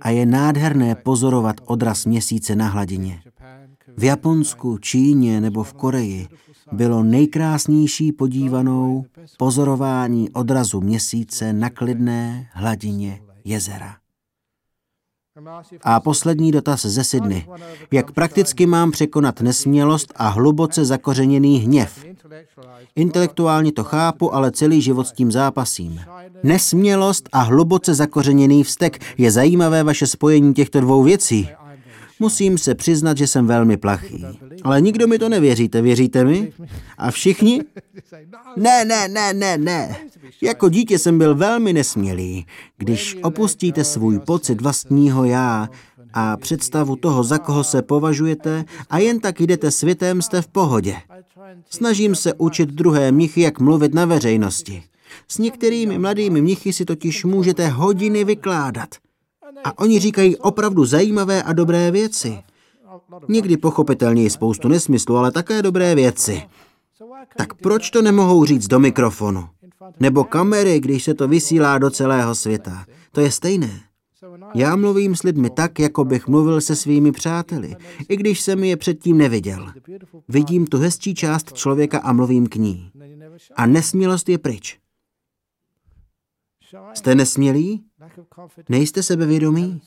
[0.00, 3.22] A je nádherné pozorovat odraz měsíce na hladině.
[3.96, 6.28] V Japonsku, Číně nebo v Koreji
[6.72, 9.04] bylo nejkrásnější podívanou
[9.38, 13.96] pozorování odrazu měsíce na klidné hladině jezera.
[15.82, 17.46] A poslední dotaz ze Sydney.
[17.90, 22.04] Jak prakticky mám překonat nesmělost a hluboce zakořeněný hněv?
[22.96, 26.00] Intelektuálně to chápu, ale celý život s tím zápasím.
[26.42, 31.48] Nesmělost a hluboce zakořeněný vztek je zajímavé vaše spojení těchto dvou věcí.
[32.20, 34.24] Musím se přiznat, že jsem velmi plachý.
[34.62, 36.52] Ale nikdo mi to nevěříte, věříte mi?
[36.98, 37.62] A všichni?
[38.56, 39.96] Ne, ne, ne, ne, ne.
[40.42, 42.46] Jako dítě jsem byl velmi nesmělý.
[42.78, 45.68] Když opustíte svůj pocit vlastního já
[46.12, 50.96] a představu toho, za koho se považujete a jen tak jdete světem, jste v pohodě.
[51.70, 54.82] Snažím se učit druhé mnichy, jak mluvit na veřejnosti.
[55.28, 58.88] S některými mladými mnichy si totiž můžete hodiny vykládat.
[59.64, 62.38] A oni říkají opravdu zajímavé a dobré věci.
[63.28, 66.42] Někdy pochopitelně i spoustu nesmyslu, ale také dobré věci.
[67.36, 69.48] Tak proč to nemohou říct do mikrofonu?
[70.00, 72.84] Nebo kamery, když se to vysílá do celého světa.
[73.12, 73.80] To je stejné.
[74.54, 77.76] Já mluvím s lidmi tak, jako bych mluvil se svými přáteli,
[78.08, 79.72] i když jsem je předtím neviděl.
[80.28, 82.90] Vidím tu hezčí část člověka a mluvím k ní.
[83.56, 84.78] A nesmělost je pryč.
[86.94, 87.84] Jste nesmělí?
[88.68, 89.80] Nejste sebevědomí?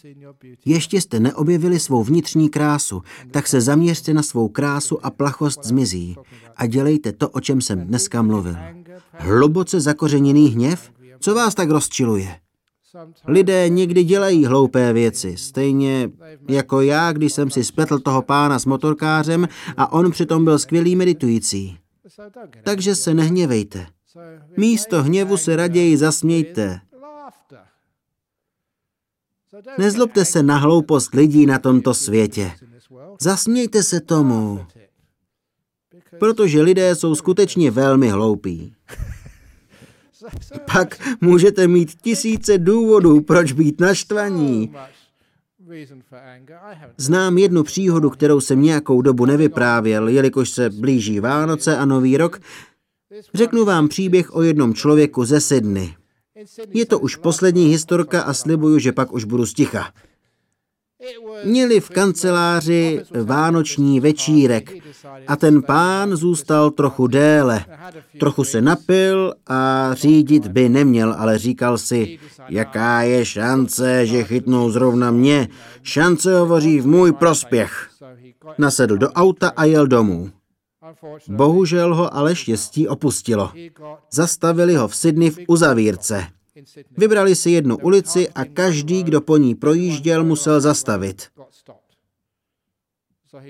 [0.65, 3.01] Ještě jste neobjevili svou vnitřní krásu,
[3.31, 6.15] tak se zaměřte na svou krásu a plachost zmizí
[6.55, 8.55] a dělejte to, o čem jsem dneska mluvil.
[9.11, 10.91] Hluboce zakořeněný hněv?
[11.19, 12.39] Co vás tak rozčiluje?
[13.27, 16.09] Lidé někdy dělají hloupé věci, stejně
[16.49, 20.95] jako já, když jsem si spletl toho pána s motorkářem a on přitom byl skvělý
[20.95, 21.77] meditující.
[22.63, 23.85] Takže se nehněvejte.
[24.57, 26.79] Místo hněvu se raději zasmějte.
[29.77, 32.51] Nezlobte se na hloupost lidí na tomto světě.
[33.21, 34.65] Zasmějte se tomu.
[36.19, 38.73] Protože lidé jsou skutečně velmi hloupí.
[40.73, 44.73] Pak můžete mít tisíce důvodů, proč být naštvaní.
[46.97, 52.39] Znám jednu příhodu, kterou jsem nějakou dobu nevyprávěl, jelikož se blíží Vánoce a Nový rok.
[53.33, 55.95] Řeknu vám příběh o jednom člověku ze Sydney.
[56.69, 59.91] Je to už poslední historka a slibuju, že pak už budu sticha.
[61.43, 64.73] Měli v kanceláři vánoční večírek
[65.27, 67.65] a ten pán zůstal trochu déle.
[68.19, 72.19] Trochu se napil a řídit by neměl, ale říkal si,
[72.49, 75.47] jaká je šance, že chytnou zrovna mě.
[75.83, 77.89] Šance hovoří v můj prospěch.
[78.57, 80.31] Nasedl do auta a jel domů.
[81.27, 83.51] Bohužel ho ale štěstí opustilo.
[84.11, 86.27] Zastavili ho v Sydney v uzavírce.
[86.97, 91.27] Vybrali si jednu ulici a každý, kdo po ní projížděl, musel zastavit.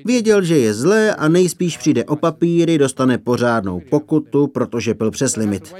[0.06, 5.36] Věděl, že je zlé a nejspíš přijde o papíry, dostane pořádnou pokutu, protože byl přes
[5.36, 5.74] limit.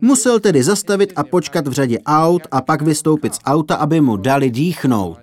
[0.00, 4.16] Musel tedy zastavit a počkat v řadě aut a pak vystoupit z auta, aby mu
[4.16, 5.18] dali dýchnout.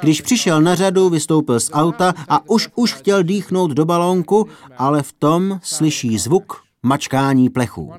[0.00, 4.48] Když přišel na řadu, vystoupil z auta a už už chtěl dýchnout do balónku,
[4.78, 7.92] ale v tom slyší zvuk mačkání plechů.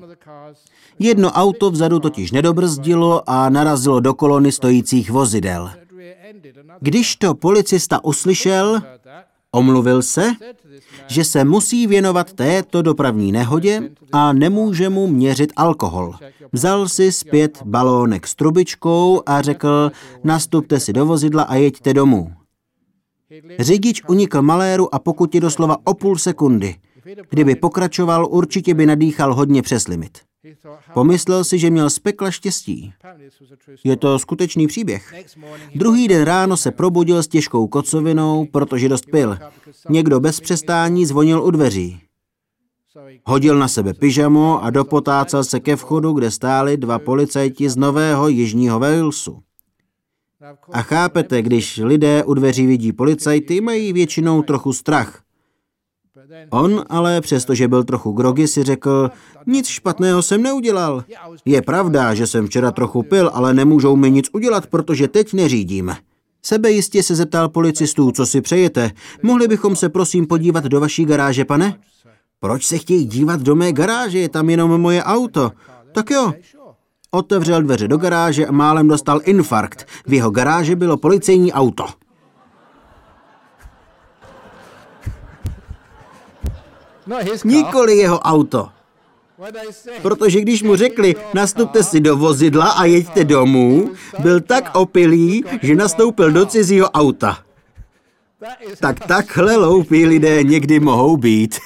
[0.98, 5.70] Jedno auto vzadu totiž nedobrzdilo a narazilo do kolony stojících vozidel.
[6.80, 8.82] Když to policista uslyšel,
[9.50, 10.32] omluvil se,
[11.06, 16.14] že se musí věnovat této dopravní nehodě a nemůže mu měřit alkohol.
[16.52, 19.90] Vzal si zpět balónek s trubičkou a řekl,
[20.24, 22.32] nastupte si do vozidla a jeďte domů.
[23.58, 26.74] Řidič unikl maléru a pokud je doslova o půl sekundy.
[27.30, 30.18] Kdyby pokračoval, určitě by nadýchal hodně přes limit.
[30.94, 32.92] Pomyslel si, že měl z pekla štěstí.
[33.84, 35.14] Je to skutečný příběh.
[35.74, 39.38] Druhý den ráno se probudil s těžkou kocovinou, protože dost pil.
[39.88, 42.00] Někdo bez přestání zvonil u dveří.
[43.24, 48.28] Hodil na sebe pyžamo a dopotácel se ke vchodu, kde stáli dva policajti z Nového
[48.28, 49.42] Jižního Walesu.
[50.72, 55.23] A chápete, když lidé u dveří vidí policajty, mají většinou trochu strach.
[56.50, 59.10] On ale, přestože byl trochu grogy, si řekl,
[59.46, 61.04] nic špatného jsem neudělal.
[61.44, 65.96] Je pravda, že jsem včera trochu pil, ale nemůžou mi nic udělat, protože teď neřídím.
[66.42, 68.90] Sebejistě se zeptal policistů, co si přejete.
[69.22, 71.78] Mohli bychom se prosím podívat do vaší garáže, pane?
[72.40, 74.18] Proč se chtějí dívat do mé garáže?
[74.18, 75.52] Je tam jenom moje auto.
[75.92, 76.32] Tak jo.
[77.10, 79.86] Otevřel dveře do garáže a málem dostal infarkt.
[80.06, 81.86] V jeho garáži bylo policejní auto.
[87.44, 88.68] Nikoli jeho auto.
[90.02, 95.74] Protože když mu řekli, nastupte si do vozidla a jeďte domů, byl tak opilý, že
[95.74, 97.38] nastoupil do cizího auta.
[98.80, 101.58] Tak takhle loupí lidé někdy mohou být.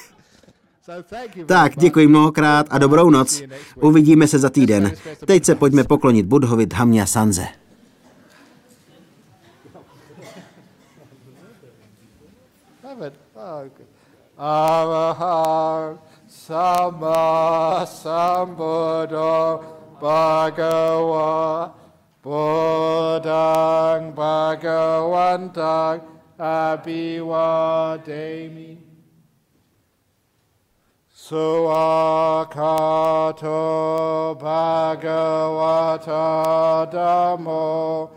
[1.45, 3.43] Tak, děkuji mnohokrát a dobrou noc.
[3.81, 4.91] Uvidíme se za týden.
[5.25, 7.47] Teď se pojďme poklonit Budhovi Dhamya Sanze.
[14.39, 19.59] Arahang Sama Sambuddho
[19.99, 21.73] Bhagava
[22.23, 26.01] Buddhang Bhagavantang
[26.39, 27.19] Abivademi.
[31.13, 31.99] Suakato
[34.39, 36.17] Bhagavata
[36.89, 38.09] Dhammo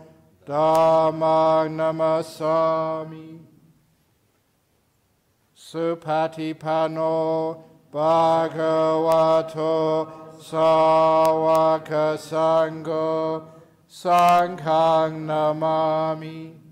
[0.47, 3.22] Dhammang Namasami
[5.73, 7.57] Supatipano
[7.91, 9.65] Bhagavato
[10.37, 13.41] Sawaka Sangho
[15.25, 16.62] Namami